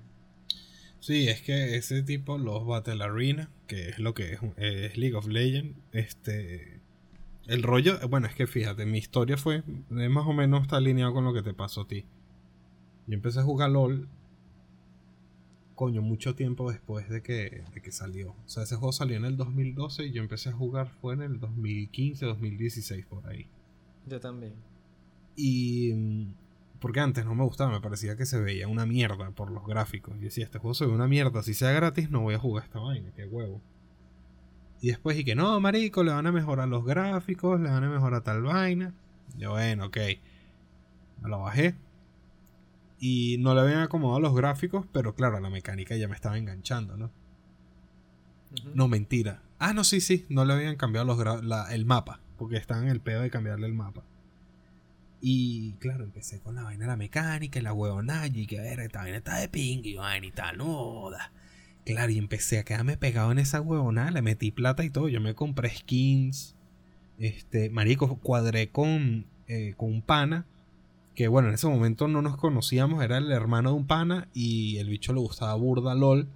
[1.00, 5.16] Sí, es que ese tipo, los Battle Arena, que es lo que es, es League
[5.16, 6.82] of Legends, este.
[7.48, 11.24] El rollo, bueno, es que fíjate, mi historia fue, más o menos está alineado con
[11.24, 12.06] lo que te pasó a ti.
[13.08, 14.08] Yo empecé a jugar LOL
[15.80, 18.32] coño, mucho tiempo después de que, de que salió.
[18.32, 21.21] O sea, ese juego salió en el 2012 y yo empecé a jugar fue en
[21.21, 23.47] el 2015, 2016 por ahí.
[24.05, 24.55] Yo también.
[25.38, 25.93] Y...
[25.93, 26.34] mm,
[26.82, 30.17] Porque antes no me gustaba, me parecía que se veía una mierda por los gráficos.
[30.17, 32.65] Y decía, este juego se ve una mierda, si sea gratis no voy a jugar
[32.65, 33.61] esta vaina, qué huevo.
[34.82, 38.21] Y después dije, no, marico, le van a mejorar los gráficos, le van a mejorar
[38.21, 38.93] tal vaina.
[39.38, 39.97] Yo, bueno, ok.
[41.21, 41.73] Me lo bajé.
[43.00, 46.97] Y no le habían acomodado los gráficos, pero claro, la mecánica ya me estaba enganchando,
[46.97, 47.12] ¿no?
[48.74, 49.41] No, mentira.
[49.60, 50.26] Ah, no, sí, sí.
[50.30, 52.20] No le habían cambiado los la- el mapa.
[52.38, 54.04] Porque estaban en el pedo de cambiarle el mapa.
[55.22, 58.28] Y claro, empecé con la vaina de la mecánica y la huevonada.
[58.28, 61.10] Y que a ver, esta vaina está de ping y vaina y tal, no.
[61.86, 64.12] Claro, y empecé a quedarme pegado en esa huevonada.
[64.12, 65.10] Le metí plata y todo.
[65.10, 66.56] Yo me compré skins.
[67.18, 70.45] Este, marico, cuadré con, eh, con un pana.
[71.20, 73.03] Que bueno, en ese momento no nos conocíamos.
[73.03, 74.30] Era el hermano de un pana.
[74.34, 76.30] Y el bicho le gustaba burda LOL.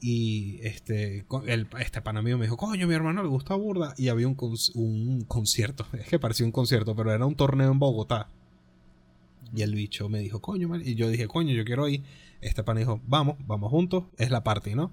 [0.00, 3.92] Y este, el, este pana mío me dijo, coño, mi hermano le gusta burda.
[3.96, 4.36] Y había un,
[4.74, 5.84] un concierto.
[5.94, 8.28] Es que parecía un concierto, pero era un torneo en Bogotá.
[9.52, 10.76] Y el bicho me dijo, coño.
[10.76, 12.04] Y yo dije, coño, yo quiero ir.
[12.40, 14.04] Este pana dijo, vamos, vamos juntos.
[14.16, 14.92] Es la party, ¿no?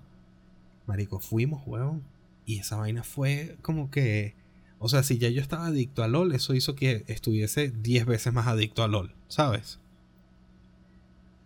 [0.88, 2.02] Marico, fuimos, weón.
[2.48, 4.34] Y esa vaina fue como que.
[4.80, 8.34] O sea, si ya yo estaba adicto a LOL, eso hizo que estuviese 10 veces
[8.34, 9.80] más adicto a LOL, ¿sabes?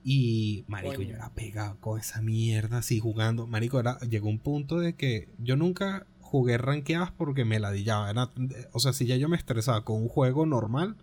[0.03, 3.47] Y, marico, yo era pegado con esa mierda así jugando.
[3.47, 8.09] Marico, era, llegó un punto de que yo nunca jugué rankeadas porque me ladillaba.
[8.09, 8.31] Era,
[8.71, 10.95] o sea, si ya yo me estresaba con un juego normal,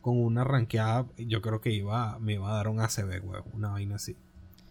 [0.00, 3.70] con una rankeada, yo creo que iba, me iba a dar un ACB, weón, una
[3.70, 4.16] vaina así.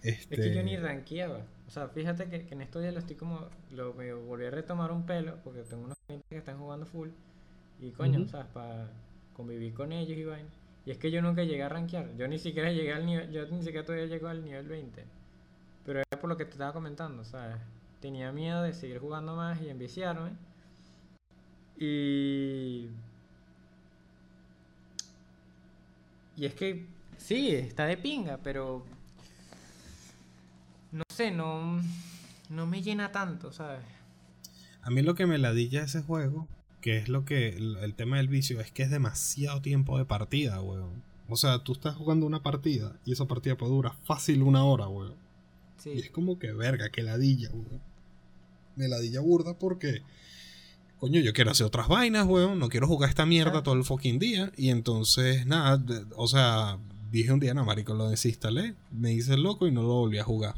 [0.01, 1.45] Este, Es que yo ni rankeaba.
[1.72, 3.47] O sea, fíjate que, que en estos días lo estoy como.
[3.72, 5.38] Lo me volví a retomar un pelo.
[5.41, 7.07] Porque tengo unos clientes que están jugando full.
[7.80, 8.28] Y coño, Ujú.
[8.28, 8.47] ¿sabes?
[8.47, 8.89] Para
[9.38, 10.49] convivir con ellos y vaina.
[10.86, 12.13] Y es que yo nunca llegué a rankear.
[12.17, 13.32] Yo ni siquiera llegué al nivel.
[13.32, 15.01] Yo ni siquiera todavía llego al nivel 20.
[15.86, 17.55] Pero era por lo que te estaba comentando, ¿sabes?
[18.01, 20.32] Tenía miedo de seguir jugando más y enviciarme.
[21.78, 22.89] Y.
[26.36, 26.86] Y es que.
[27.15, 28.84] Sí, está de pinga, pero
[30.92, 31.82] no sé, no,
[32.50, 33.82] no me llena tanto, ¿sabes?
[34.82, 36.48] A mí lo que me ladilla ese juego,
[36.82, 40.62] que es lo que el, tema del vicio, es que es demasiado tiempo de partida,
[40.62, 41.04] weón.
[41.30, 44.88] O sea, tú estás jugando una partida y esa partida puede durar fácil una hora,
[44.88, 45.14] weón.
[45.86, 47.82] Y es Sí, como que verga, que ladilla, weón.
[48.76, 50.02] Me ladilla burda porque,
[51.00, 52.60] coño, yo quiero hacer otras vainas, weón.
[52.60, 54.52] No quiero jugar esta mierda todo el fucking día.
[54.58, 55.82] Y entonces, nada,
[56.16, 56.80] o sea,
[57.12, 58.76] dije un día, no, marico, lo desinstalé.
[58.92, 60.56] Me hice loco y no lo volví a jugar.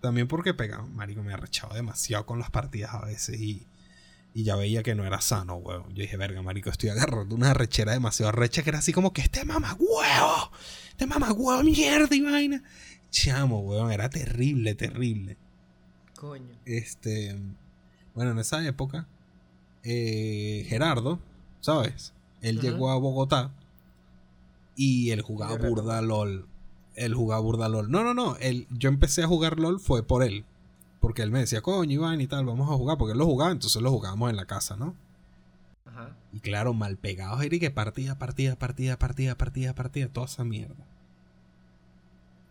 [0.00, 3.66] También porque pegaba, marico, me arrechaba demasiado con las partidas a veces y,
[4.32, 5.88] y ya veía que no era sano, weón.
[5.90, 9.20] Yo dije, verga, marico, estoy agarrando una arrechera demasiado arrecha que era así como que
[9.20, 10.52] este mamá huevo,
[10.88, 12.62] este mamá huevo, mierda y vaina.
[13.10, 15.36] Chamo, weón, era terrible, terrible.
[16.16, 16.54] coño.
[16.64, 17.36] Este,
[18.14, 19.06] bueno, en esa época,
[19.82, 21.18] eh, Gerardo,
[21.60, 22.12] ¿sabes?
[22.40, 23.52] Él llegó a Bogotá
[24.76, 26.46] y él jugaba burda LOL.
[27.00, 27.90] Él jugaba burda LOL.
[27.90, 28.36] No, no, no.
[28.36, 30.44] Él, yo empecé a jugar LOL fue por él.
[31.00, 32.98] Porque él me decía, coño, Iván y tal, vamos a jugar.
[32.98, 34.94] Porque él lo jugaba, entonces lo jugábamos en la casa, ¿no?
[35.86, 36.14] Ajá.
[36.32, 40.86] Y claro, mal pegados, y que partida, partida, partida, partida, partida, partida, toda esa mierda.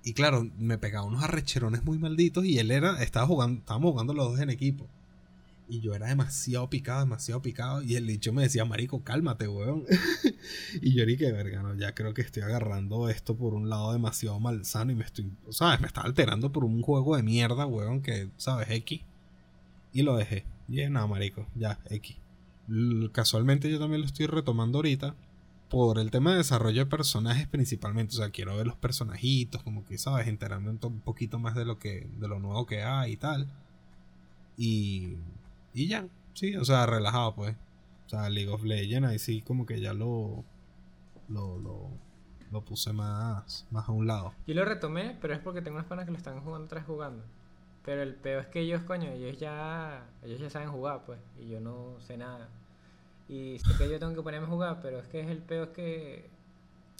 [0.04, 4.14] Y claro, me pegaba unos arrecherones muy malditos y él era, estaba jugando, estábamos jugando
[4.14, 4.88] los dos en equipo.
[5.72, 7.84] Y yo era demasiado picado, demasiado picado.
[7.84, 9.86] Y el dicho me decía, marico, cálmate, weón.
[10.82, 14.40] y yo dije, verga, no, ya creo que estoy agarrando esto por un lado demasiado
[14.40, 15.80] malsano y me estoy, ¿sabes?
[15.80, 18.68] Me está alterando por un juego de mierda, weón, que, ¿sabes?
[18.72, 19.02] X.
[19.94, 20.44] Y lo dejé.
[20.68, 22.18] Y dije, no, marico, ya, X.
[23.12, 25.16] Casualmente yo también lo estoy retomando ahorita
[25.70, 28.16] por el tema de desarrollo de personajes principalmente.
[28.16, 30.28] O sea, quiero ver los personajitos, como que, ¿sabes?
[30.28, 33.48] Enterarme un, un poquito más de lo que de lo nuevo que hay y tal.
[34.58, 35.16] Y,
[35.80, 37.56] y ya, sí, o sea, relajado pues.
[38.06, 40.44] O sea, League of Legends, ahí sí como que ya lo,
[41.30, 41.90] lo, lo,
[42.52, 44.34] lo puse más, más a un lado.
[44.46, 47.24] Yo lo retomé, pero es porque tengo unas panas que lo están jugando tras jugando.
[47.86, 51.48] Pero el peor es que ellos, coño, ellos ya, ellos ya saben jugar, pues, y
[51.48, 52.50] yo no sé nada.
[53.30, 55.70] Y sé que yo tengo que ponerme a jugar, pero es que es el peor
[55.70, 56.30] es que,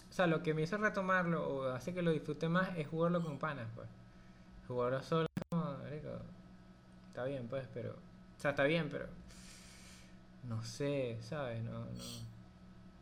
[0.10, 3.22] o sea, lo que me hizo retomarlo o hace que lo disfrute más es jugarlo
[3.22, 3.90] con panas, pues.
[4.70, 6.10] Jugarlo solo, como, marico,
[7.10, 7.96] está bien, pues, pero,
[8.40, 9.06] o sea, está bien, pero,
[10.48, 11.62] no sé, ¿sabes?
[11.64, 11.86] No, no,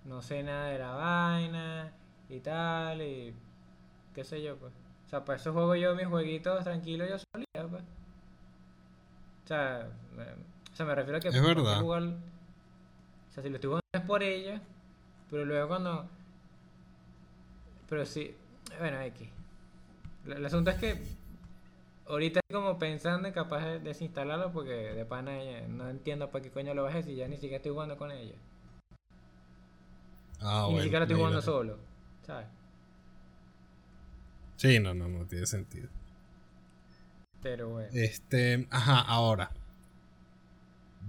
[0.05, 1.91] no sé nada de la vaina
[2.29, 3.33] y tal, y
[4.15, 4.73] qué sé yo, pues.
[5.05, 7.83] O sea, para eso juego yo mis jueguitos tranquilo yo solía, pues.
[9.45, 11.79] O sea, me, o sea, me refiero a que Es verdad.
[11.79, 14.59] jugar- o sea, si lo estoy jugando es por ella,
[15.29, 16.07] pero luego cuando...
[17.87, 18.35] Pero sí,
[18.79, 19.29] bueno, X.
[20.25, 21.01] El, el asunto es que
[22.09, 25.37] Ahorita como pensando en capaz de desinstalarlo porque de pana
[25.67, 28.35] no entiendo para qué coño lo bajé si ya ni siquiera estoy jugando con ella.
[30.39, 31.77] Ah, y ni siquiera estoy jugando solo.
[32.25, 32.47] ¿Sabes?
[34.55, 35.89] Sí, no, no, no tiene sentido.
[37.41, 37.89] Pero bueno.
[37.93, 39.51] Este, ajá, ahora.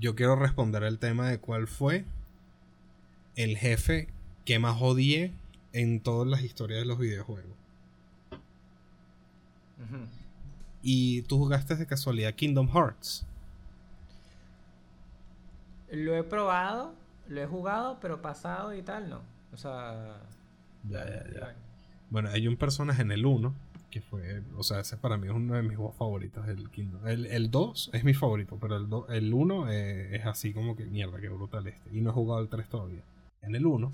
[0.01, 2.05] Yo quiero responder el tema de cuál fue
[3.37, 4.09] el jefe
[4.45, 5.33] que más odié
[5.73, 7.57] en todas las historias de los videojuegos.
[9.79, 10.07] Ujú.
[10.83, 13.27] Y tú jugaste de casualidad Kingdom Hearts.
[15.91, 16.93] Lo he probado,
[17.29, 19.21] lo he jugado, pero pasado y tal, no.
[19.53, 20.21] O sea.
[20.89, 21.55] Ya, ya, ya.
[22.11, 23.55] Bueno, hay un personaje en el 1
[23.91, 27.07] que fue, o sea, ese para mí es uno de mis juegos favoritos, el Kingdom.
[27.09, 30.77] El, el 2 es mi favorito, pero el, do- el 1 eh, es así como
[30.77, 31.97] que mierda, que brutal este.
[31.97, 33.01] Y no he jugado el 3 todavía.
[33.41, 33.91] En el 1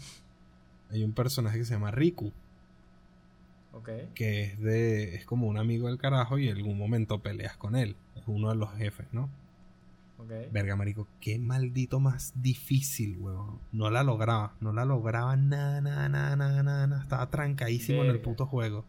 [0.90, 2.32] hay un personaje que se llama Riku,
[4.14, 7.76] Que es de es como un amigo del carajo y en algún momento peleas con
[7.76, 7.96] él.
[8.16, 9.28] Es uno de los jefes, ¿no?
[10.18, 10.30] Ok.
[10.52, 13.58] Verga, marico, qué maldito más difícil, huevón.
[13.72, 17.02] No la lograba, no la lograba nada, nada, nada, nada, nada, nada.
[17.02, 18.84] Estaba trancadísimo en el puto juego.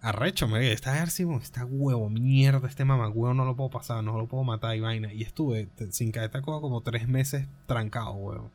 [0.00, 4.18] Arrecho, me está Ercimo, está huevo, mierda, este mamá huevo no lo puedo pasar, no
[4.18, 5.12] lo puedo matar y vaina.
[5.12, 8.50] Y estuve sin caer taco como tres meses trancado, huevo.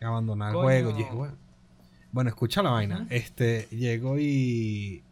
[0.00, 1.45] Abandonar el juego, y dije, "Bueno".
[2.16, 3.06] Bueno, escucha la vaina.
[3.10, 5.02] Este, llego y.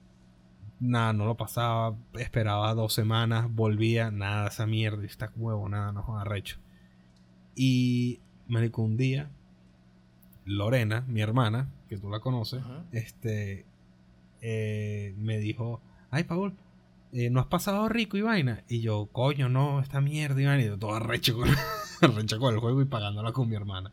[0.81, 1.95] Nada, no lo pasaba.
[2.15, 5.05] Esperaba dos semanas, volvía, nada, esa mierda.
[5.05, 6.57] Está huevo, nada, no joda arrecho.
[7.55, 9.29] Y, marico, un día,
[10.47, 13.67] Lorena, mi hermana, que tú la conoces, este,
[14.41, 16.57] eh, me dijo: Ay, Paul,
[17.13, 18.65] eh, ¿no has pasado rico y vaina?
[18.67, 20.63] Y yo, coño, no, esta mierda y vaina.
[20.63, 21.51] Y yo todo arrecho con,
[22.01, 23.93] arrecho con el juego y pagándola con mi hermana.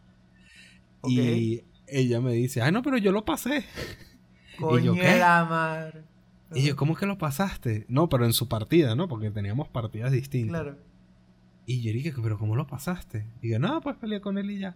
[1.04, 3.66] Y ella me dice, ay no, pero yo lo pasé.
[4.60, 6.04] Coño yo, la mar.
[6.54, 7.86] Y yo, ¿cómo que lo pasaste?
[7.88, 9.08] No, pero en su partida, ¿no?
[9.08, 10.62] Porque teníamos partidas distintas.
[10.62, 10.78] Claro.
[11.66, 13.28] Y yo dije, pero ¿cómo lo pasaste?
[13.42, 14.76] Y yo, no, pues peleé con él y ya.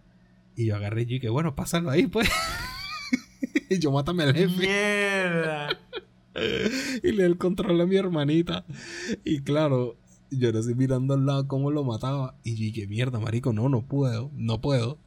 [0.56, 2.30] Y yo agarré y dije, bueno, pásalo ahí, pues.
[3.70, 4.58] y yo, mátame al jefe.
[4.58, 5.70] Mierda.
[7.04, 8.66] y le el control a mi hermanita.
[9.24, 9.98] Y claro,
[10.32, 12.36] yo era así mirando al lado cómo lo mataba.
[12.44, 14.98] Y yo dije, mierda, marico, no, no puedo, no puedo.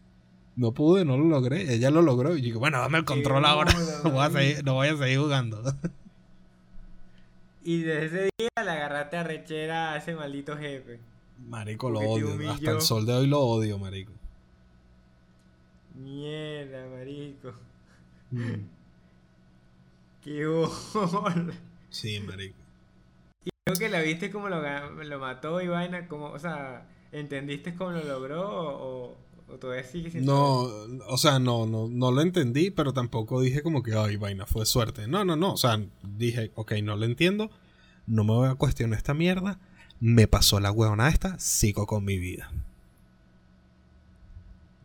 [0.58, 1.72] No pude, no lo logré.
[1.72, 2.34] Ella lo logró.
[2.34, 3.72] Y yo dije, bueno, dame el control ahora.
[4.04, 5.62] no, voy a seguir, no voy a seguir jugando.
[7.64, 11.00] Y desde ese día le agarraste a rechera a ese maldito jefe.
[11.48, 12.50] Marico, lo Porque odio.
[12.50, 14.10] Hasta el sol de hoy lo odio, marico.
[15.94, 17.52] Mierda, marico.
[18.30, 18.54] Mm.
[20.24, 21.52] Qué bola.
[21.90, 22.56] Sí, marico.
[23.66, 24.62] Creo que la viste como lo,
[25.04, 29.16] lo mató y vaina, como, o sea, ¿entendiste cómo lo logró o,
[29.52, 30.62] o, todavía sigue sin No,
[31.08, 34.66] o sea, no, no, no lo entendí, pero tampoco dije como que, ay, vaina, fue
[34.66, 35.08] suerte.
[35.08, 35.52] No, no, no.
[35.52, 37.50] O sea, dije, ok, no lo entiendo.
[38.06, 39.58] No me voy a cuestionar esta mierda.
[40.00, 42.50] Me pasó la huevona esta, sigo con mi vida.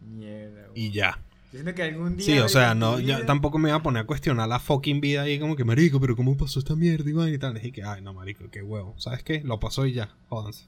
[0.01, 1.19] Mierda, Y ya.
[1.51, 2.25] Yo siento que algún día.
[2.25, 5.21] Sí, o sea, no, yo tampoco me iba a poner a cuestionar la fucking vida
[5.21, 7.53] ahí como que, marico, pero ¿cómo pasó esta mierda y vaina y tal?
[7.53, 8.95] Dije que, ay, no, marico, qué huevo.
[8.97, 9.41] ¿Sabes qué?
[9.43, 10.65] Lo pasó y ya, jódanse.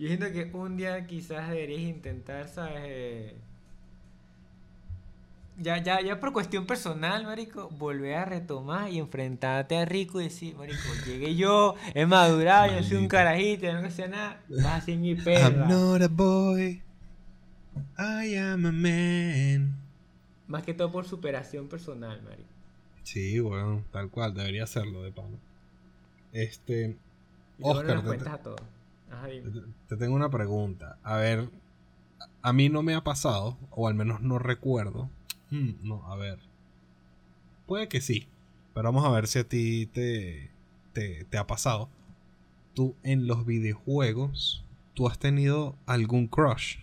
[0.00, 2.72] Yo siento que un día quizás deberías intentar, ¿sabes?
[2.78, 3.36] Eh,
[5.58, 10.24] Ya, ya, ya por cuestión personal, marico, volver a retomar y enfrentarte a Rico y
[10.24, 14.64] decir, marico, llegué yo, he madurado, yo soy un carajito, yo no sé nada, vas
[14.64, 15.48] a ser mi perra.
[15.48, 16.82] I'm not a boy.
[17.98, 19.76] I am a man.
[20.48, 22.48] Más que todo por superación personal, marico.
[23.02, 25.36] Sí, bueno, tal cual, debería hacerlo de pana.
[26.32, 26.96] Este,
[27.58, 28.79] Y Oscar, nos cuentas a todos.
[29.10, 29.42] Te,
[29.88, 30.98] te tengo una pregunta.
[31.02, 31.50] A ver,
[32.42, 35.10] a mí no me ha pasado, o al menos no recuerdo.
[35.50, 36.38] Hmm, no, a ver.
[37.66, 38.28] Puede que sí,
[38.74, 40.50] pero vamos a ver si a ti te,
[40.92, 41.88] te, te ha pasado.
[42.74, 44.64] Tú en los videojuegos,
[44.94, 46.78] ¿tú has tenido algún crush?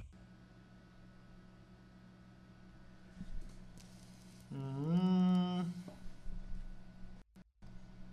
[4.52, 5.62] Mm,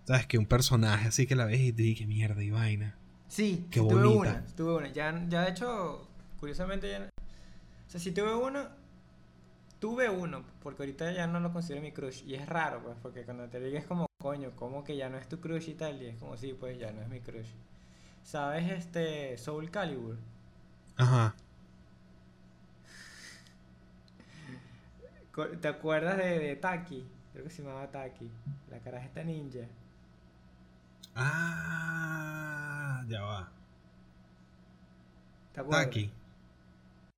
[0.05, 0.27] ¿Sabes?
[0.27, 2.97] Que un personaje así que la ves y te qué mierda y vaina.
[3.35, 4.31] Sí, Qué sí tuve bonita.
[4.31, 4.89] una, sí tuve una.
[4.93, 6.06] Ya, ya de hecho,
[6.39, 7.09] curiosamente ya...
[7.86, 8.69] O sea, si tuve uno,
[9.81, 12.23] tuve uno, porque ahorita ya no lo considero mi crush.
[12.27, 15.28] Y es raro, pues, porque cuando te digas como, coño, como que ya no es
[15.28, 17.48] tu crush y tal, y es como, sí, pues ya no es mi crush.
[18.23, 20.16] ¿Sabes este Soul Calibur?
[20.97, 21.35] Ajá.
[25.61, 27.05] ¿Te acuerdas de, de Taki?
[27.32, 28.31] Creo que se llamaba Taki,
[28.70, 29.66] la carajita ninja.
[31.16, 33.49] Ah, ya va.
[35.53, 35.85] ¿Te acuerdas?
[35.86, 36.11] Taki.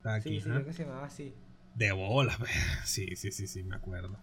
[0.02, 0.54] Taki, Sí, sí, ajá.
[0.58, 1.34] creo que se llamaba así.
[1.74, 2.46] De bolas, pe.
[2.84, 4.16] Sí, sí, sí, sí, me acuerdo.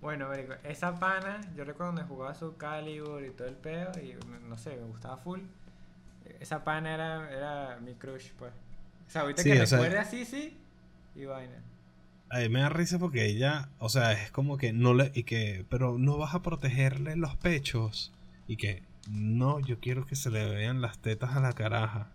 [0.00, 4.14] Bueno, marico, esa pana, yo recuerdo cuando jugaba su Calibur y todo el pedo, y
[4.48, 5.40] no sé, me gustaba full.
[6.40, 8.52] Esa pana era, era mi crush, pues.
[9.06, 10.56] O sea, ahorita Sí, que o sea- recuerde así, sí,
[11.14, 11.60] y vaina.
[12.30, 15.10] A mí me da risa porque ella, o sea, es como que no le.
[15.14, 18.12] Y que, pero no vas a protegerle los pechos.
[18.46, 22.10] Y que, no, yo quiero que se le vean las tetas a la caraja.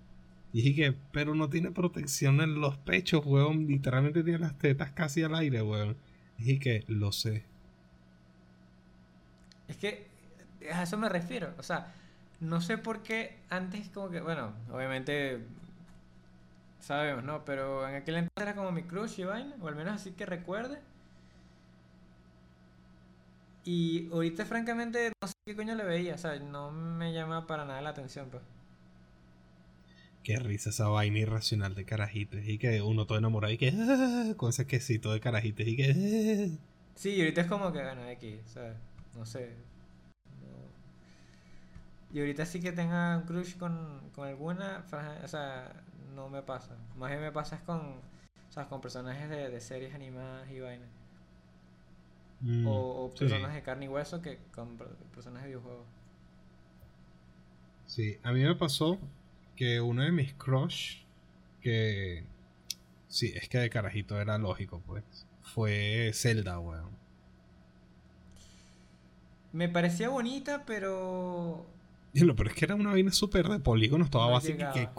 [0.53, 3.67] Y dije pero no tiene protección en los pechos, weón.
[3.67, 5.97] Literalmente tiene las tetas casi al aire, weón.
[6.37, 7.43] Dije que, lo sé.
[9.67, 10.07] Es que
[10.71, 11.53] a eso me refiero.
[11.57, 11.93] O sea,
[12.39, 15.41] no sé por qué antes como que, bueno, obviamente
[16.79, 17.43] sabemos, ¿no?
[17.43, 20.25] Pero en aquel entonces era como mi crush y vaina, o al menos así que
[20.25, 20.79] recuerde.
[23.65, 27.65] Y ahorita francamente no sé qué coño le veía, o sea, no me llama para
[27.65, 28.43] nada la atención, pues.
[30.23, 32.41] Qué risa esa vaina irracional de carajitos.
[32.45, 35.67] Y que uno todo enamorado y que, ah, con ese quesito de carajitos.
[35.67, 36.57] Y que, ah.
[36.95, 38.75] Sí, y ahorita es como que, bueno, aquí, ¿sabes?
[39.15, 39.55] No sé.
[40.41, 42.15] No.
[42.15, 44.85] Y ahorita sí que tenga un crush con, con alguna,
[45.23, 45.73] o sea,
[46.15, 46.77] no me pasa.
[46.97, 50.59] Más bien me pasa es con, o sea, con personajes de, de series animadas y
[50.59, 50.85] vaina.
[52.41, 53.25] Mm, O, o sí.
[53.25, 55.85] personas de carne y hueso que con per- personajes de videojuegos.
[57.85, 58.99] Sí, a mí me pasó
[59.55, 60.97] que uno de mis crush,
[61.61, 62.25] que
[63.07, 65.03] sí, es que de carajito era lógico, pues,
[65.43, 66.91] fue Zelda, weón.
[69.53, 71.65] Me parecía bonita, pero...
[72.13, 74.89] Y lo peor es que era una vaina súper de polígonos, toda No básica que...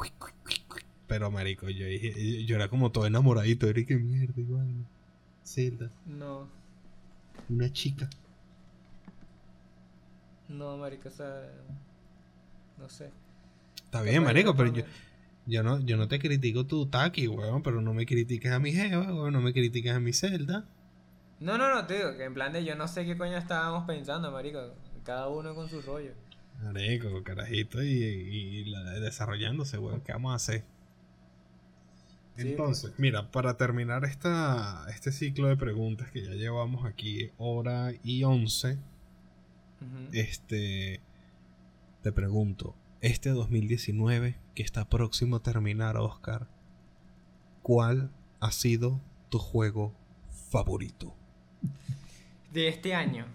[1.06, 4.84] Pero marico, yo dije, yo era como todo enamoradito, era y que mierda, vaina.
[5.44, 6.48] Zelda, No,
[7.48, 8.09] una chica.
[10.48, 11.43] no, marico, o sea...
[12.78, 13.10] No sé.
[13.85, 14.85] Está bien, marico, pero yo,
[15.47, 18.73] yo no, yo no te critico tu taqui, weón, pero no me critiques a mi
[18.73, 20.64] jeva, weón, no me critiques a mi Zelda.
[21.40, 23.85] No, no, no, te digo, que en plan de yo no sé qué coño estábamos
[23.86, 24.74] pensando, marico.
[25.05, 26.12] Cada uno con su rollo.
[26.62, 30.01] Marico, carajito y, y la- desarrollándose, weón.
[30.01, 30.64] ¿Qué vamos a hacer?
[32.36, 37.92] Sí, Entonces, mira, para terminar esta, este ciclo de preguntas que ya llevamos aquí hora
[38.02, 38.78] y once,
[40.12, 41.00] este,
[42.02, 46.48] te pregunto, este 2019 que está próximo a terminar, Oscar,
[47.62, 48.10] ¿cuál
[48.40, 49.00] ha sido
[49.30, 49.94] tu juego
[50.50, 51.14] favorito?
[52.52, 53.26] De este año.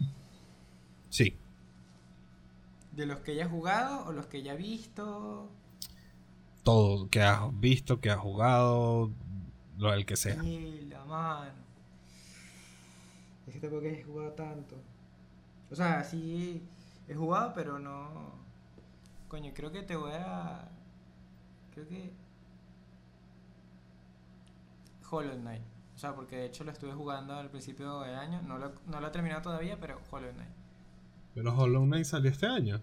[1.10, 1.38] Sí,
[2.92, 5.50] ¿De los que ya he jugado o los que ya he visto?
[6.64, 9.12] Todo que has visto, que has jugado,
[9.78, 10.36] lo del que sea.
[10.36, 11.52] La mano.
[13.48, 14.76] Es que tampoco he jugado tanto.
[15.70, 16.62] O sea, sí
[17.08, 18.34] he jugado, pero no.
[19.28, 20.70] Coño, creo que te voy a.
[21.74, 22.14] Creo que.
[25.10, 25.64] Hollow Knight.
[25.96, 28.42] O sea, porque de hecho lo estuve jugando al principio del año.
[28.44, 30.52] No lo, no lo he terminado todavía, pero Hollow Knight.
[31.34, 32.82] Pero Hollow Knight salió este año.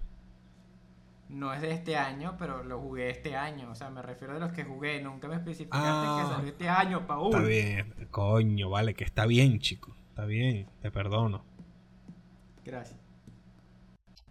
[1.29, 3.71] No es de este año, pero lo jugué este año.
[3.71, 5.03] O sea, me refiero de los que jugué.
[5.03, 6.23] Nunca me especificaste Ah.
[6.23, 7.35] que salió este año, Paul.
[7.35, 9.95] Está bien, coño, vale, que está bien, chico.
[10.09, 11.45] Está bien, te perdono.
[12.65, 12.99] Gracias.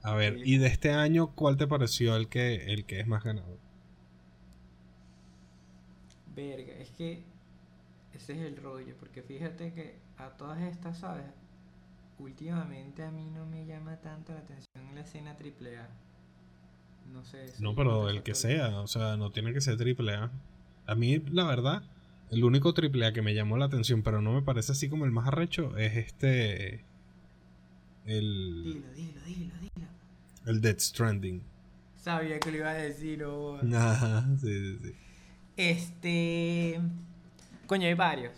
[0.04, 3.24] A ver, y de este año, ¿cuál te pareció el que, el que es más
[3.24, 3.60] ganador?
[6.36, 7.24] Verga, es que
[8.14, 11.26] ese es el rollo, porque fíjate que a todas estas, ¿sabes?
[12.20, 14.66] Últimamente a mí no me llama tanto la atención
[14.96, 15.88] la escena AAA.
[17.12, 17.46] No sé.
[17.60, 20.32] No, pero el que sea, o sea, no tiene que ser triple A.
[20.86, 21.84] A mí, la verdad,
[22.32, 25.06] el único triple A que me llamó la atención, pero no me parece así como
[25.06, 26.84] el más arrecho, es este...
[28.06, 29.88] El, Dilo, dilo, dilo, dilo.
[30.46, 31.42] el Dead Stranding.
[31.98, 33.58] Sabía que lo iba a decir, oh.
[33.76, 34.96] Ajá, sí, sí, sí.
[35.58, 36.80] Este.
[37.66, 38.32] Coño, hay varios.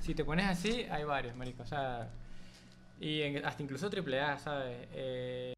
[0.00, 1.64] Si te pones así, hay varios, marico.
[1.64, 2.08] O sea.
[3.00, 4.86] Y en- hasta incluso AAA, ¿sabes?
[4.92, 5.54] Eh,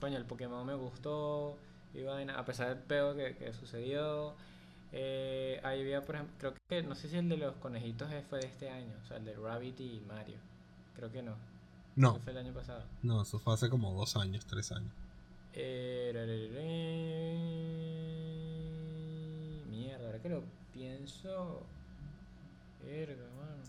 [0.00, 1.56] coño, el Pokémon me gustó.
[1.94, 4.34] Y vaina, a pesar del peo que, que sucedió.
[4.92, 8.40] Eh, ahí había, por ejemplo, creo que, no sé si el de los conejitos fue
[8.40, 8.94] de este año.
[9.02, 10.38] O sea, el de Rabbit y Mario.
[10.96, 11.36] Creo que no.
[11.96, 12.84] No, Creo que fue el año pasado.
[13.02, 14.92] no, eso fue hace como dos años, tres años.
[15.52, 16.32] Eh, ra, ra,
[19.60, 21.62] ra, Mierda, ahora que lo pienso.
[22.84, 23.62] Verga, mano.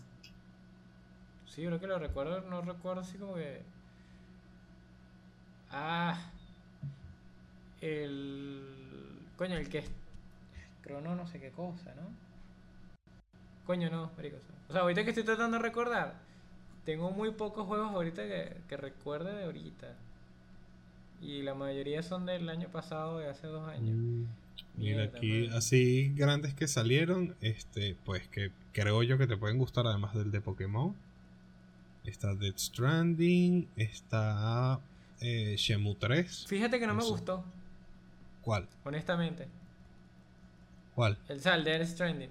[1.46, 3.62] Sí, ahora que lo recuerdo, no recuerdo así como que.
[5.72, 6.30] Ah.
[7.80, 8.62] El.
[9.36, 9.90] Coño, el que es.
[10.82, 12.02] Crono, no sé qué cosa, ¿no?
[13.66, 14.36] Coño, no, marico.
[14.68, 16.14] O sea, ahorita que estoy tratando de recordar,
[16.84, 19.94] tengo muy pocos juegos ahorita que, que recuerde de ahorita.
[21.20, 23.96] Y la mayoría son del año pasado, de hace dos años.
[23.96, 24.24] Mm,
[24.76, 29.58] Mira, Mierda, aquí así grandes que salieron, este, pues que creo yo que te pueden
[29.58, 30.94] gustar además del de Pokémon.
[32.04, 33.68] Está Dead Stranding.
[33.76, 34.80] Está
[35.22, 36.46] eh, Shemu 3.
[36.46, 37.44] Fíjate que no me gustó,
[38.42, 38.68] ¿Cuál?
[38.84, 39.48] honestamente.
[40.94, 41.18] ¿Cuál?
[41.28, 42.30] El Sal Death Stranding.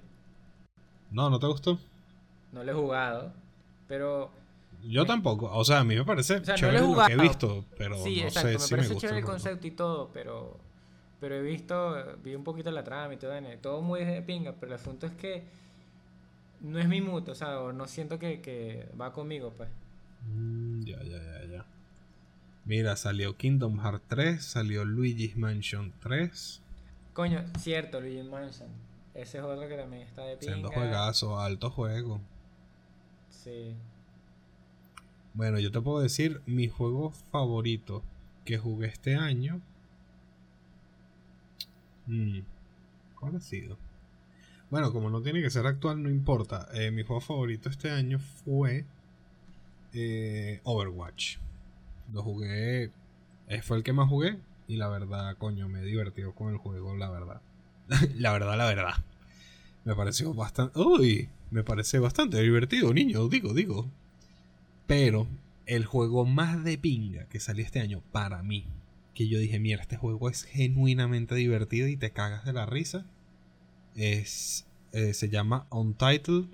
[1.11, 1.79] No, ¿no te gustó?
[2.51, 3.33] No lo he jugado,
[3.87, 4.31] pero
[4.83, 5.49] Yo tampoco.
[5.51, 7.17] O sea, a mí me parece O sea, no chévere lo he lo que he
[7.17, 9.71] visto, pero sí, no exacto, sé me si me parece gusta chévere el concepto y
[9.71, 10.59] todo, pero
[11.19, 14.73] pero he visto, vi un poquito la trama y todo, todo muy de pinga, pero
[14.73, 15.43] el asunto es que
[16.61, 19.69] no es mi mood, o sea, no siento que, que va conmigo, pues.
[20.25, 21.65] Mm, ya, ya, ya, ya.
[22.65, 26.61] Mira, salió Kingdom Hearts 3, salió Luigi's Mansion 3.
[27.13, 28.69] Coño, cierto, Luigi Mansion.
[29.13, 30.53] Ese es otro que también está de pinga.
[30.53, 32.21] Siendo juegazo, alto juego.
[33.29, 33.75] Sí.
[35.33, 38.03] Bueno, yo te puedo decir mi juego favorito
[38.45, 39.61] que jugué este año.
[42.05, 42.39] Mm,
[43.19, 43.77] ¿Cuál ha sido?
[44.69, 46.69] Bueno, como no tiene que ser actual, no importa.
[46.73, 48.85] Eh, mi juego favorito este año fue
[49.93, 51.37] eh, Overwatch.
[52.13, 52.91] Lo jugué.
[53.47, 54.39] eh, fue el que más jugué.
[54.67, 57.41] Y la verdad, coño, me he con el juego, la verdad.
[58.15, 59.03] la verdad, la verdad.
[59.83, 60.79] Me pareció bastante.
[60.79, 61.29] ¡Uy!
[61.49, 63.27] Me parece bastante divertido, niño.
[63.27, 63.89] Digo, digo.
[64.87, 65.27] Pero
[65.65, 68.65] el juego más de pinga que salió este año para mí,
[69.13, 73.05] que yo dije, mira, este juego es genuinamente divertido y te cagas de la risa,
[73.95, 76.47] es eh, se llama Untitled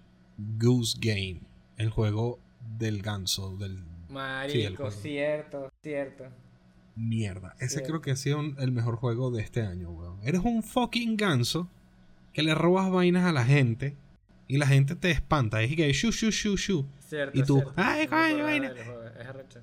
[0.60, 1.42] Goose Game,
[1.78, 2.40] el juego
[2.78, 6.26] del ganso, del Marico, cierto, cierto.
[6.96, 7.54] mierda.
[7.60, 7.88] Ese Cierto.
[7.90, 10.20] creo que ha sido un- el mejor juego de este año, weón.
[10.24, 11.70] Eres un fucking ganso
[12.34, 13.96] que le robas vainas a la gente
[14.48, 15.62] y la gente te espanta.
[15.62, 16.86] Es que shu shu shu shu.
[17.00, 17.74] Cierto, Y tú, cierto.
[17.76, 18.68] "Ay, acordaba vaina".
[19.20, 19.60] Es arrecho.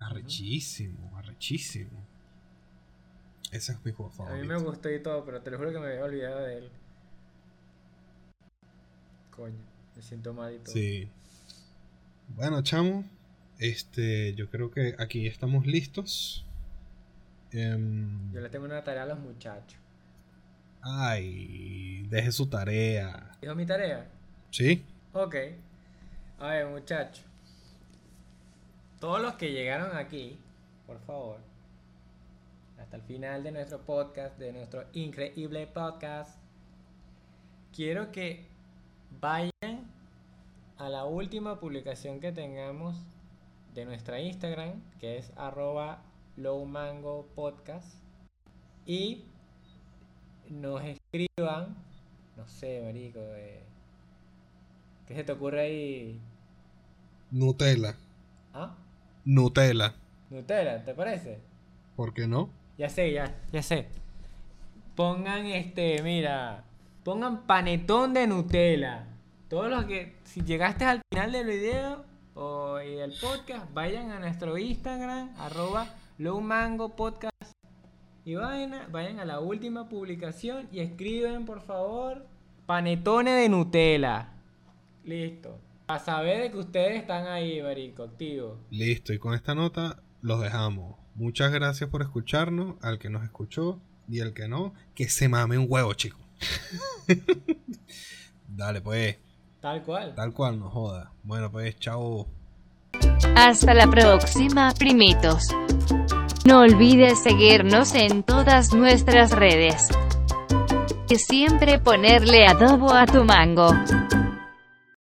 [0.00, 1.90] Arrechísimo, arrechísimo.
[3.52, 4.42] Ese es mi juego A favorito.
[4.42, 6.70] mí me gustó y todo, pero te lo juro que me había olvidado de él.
[9.30, 9.54] Coño,
[9.96, 10.72] me siento mal y todo.
[10.72, 11.08] Sí.
[12.36, 13.04] Bueno, chamo.
[13.58, 16.44] Este, yo creo que aquí estamos listos.
[17.52, 19.78] Em, Yo le tengo una tarea a los muchachos.
[20.82, 23.32] ay, deje su tarea.
[23.42, 24.08] ¿Dijo mi tarea?
[24.50, 24.82] ¿Sí?
[25.12, 25.34] Ok.
[26.38, 27.24] A ver, muchachos.
[28.98, 30.38] Todos los que llegaron aquí,
[30.86, 31.38] por favor,
[32.78, 36.38] hasta el final de nuestro podcast, de nuestro increíble podcast,
[37.74, 38.46] quiero que
[39.20, 39.49] vayan
[40.90, 42.96] la última publicación que tengamos
[43.74, 46.02] de nuestra Instagram, que es arroba
[46.36, 47.94] lowmangopodcast,
[48.86, 49.24] y
[50.48, 51.76] nos escriban,
[52.36, 53.62] no sé, marico, eh,
[55.06, 56.20] ¿qué se te ocurre ahí?
[57.30, 57.94] Nutella.
[58.52, 58.74] ¿Ah?
[59.24, 59.94] Nutella.
[60.28, 61.38] Nutella, ¿te parece?
[61.94, 62.50] ¿Por qué no?
[62.78, 63.86] Ya sé, ya, ya sé.
[64.96, 66.64] Pongan este, mira,
[67.04, 69.06] pongan panetón de Nutella.
[69.50, 72.04] Todos los que, si llegaste al final del video
[72.34, 77.32] o y del podcast, vayan a nuestro Instagram, arroba lowmango podcast
[78.24, 78.74] y vayan,
[79.18, 82.28] a- la última publicación y escriben, por favor,
[82.66, 84.28] panetones de Nutella.
[85.02, 85.58] Listo.
[85.88, 88.56] A saber de que ustedes están ahí, marico, activos.
[88.70, 90.94] Listo, y con esta nota los dejamos.
[91.16, 95.58] Muchas gracias por escucharnos, al que nos escuchó y al que no, que se mame
[95.58, 96.20] un huevo, chico.
[98.48, 99.18] Dale, pues,
[99.60, 100.14] Tal cual.
[100.14, 101.10] tal cual, no joda.
[101.22, 102.26] Bueno, pues, chao.
[103.36, 105.48] Hasta la próxima, primitos.
[106.46, 109.88] No olvides seguirnos en todas nuestras redes.
[111.08, 113.70] Y siempre ponerle adobo a tu mango.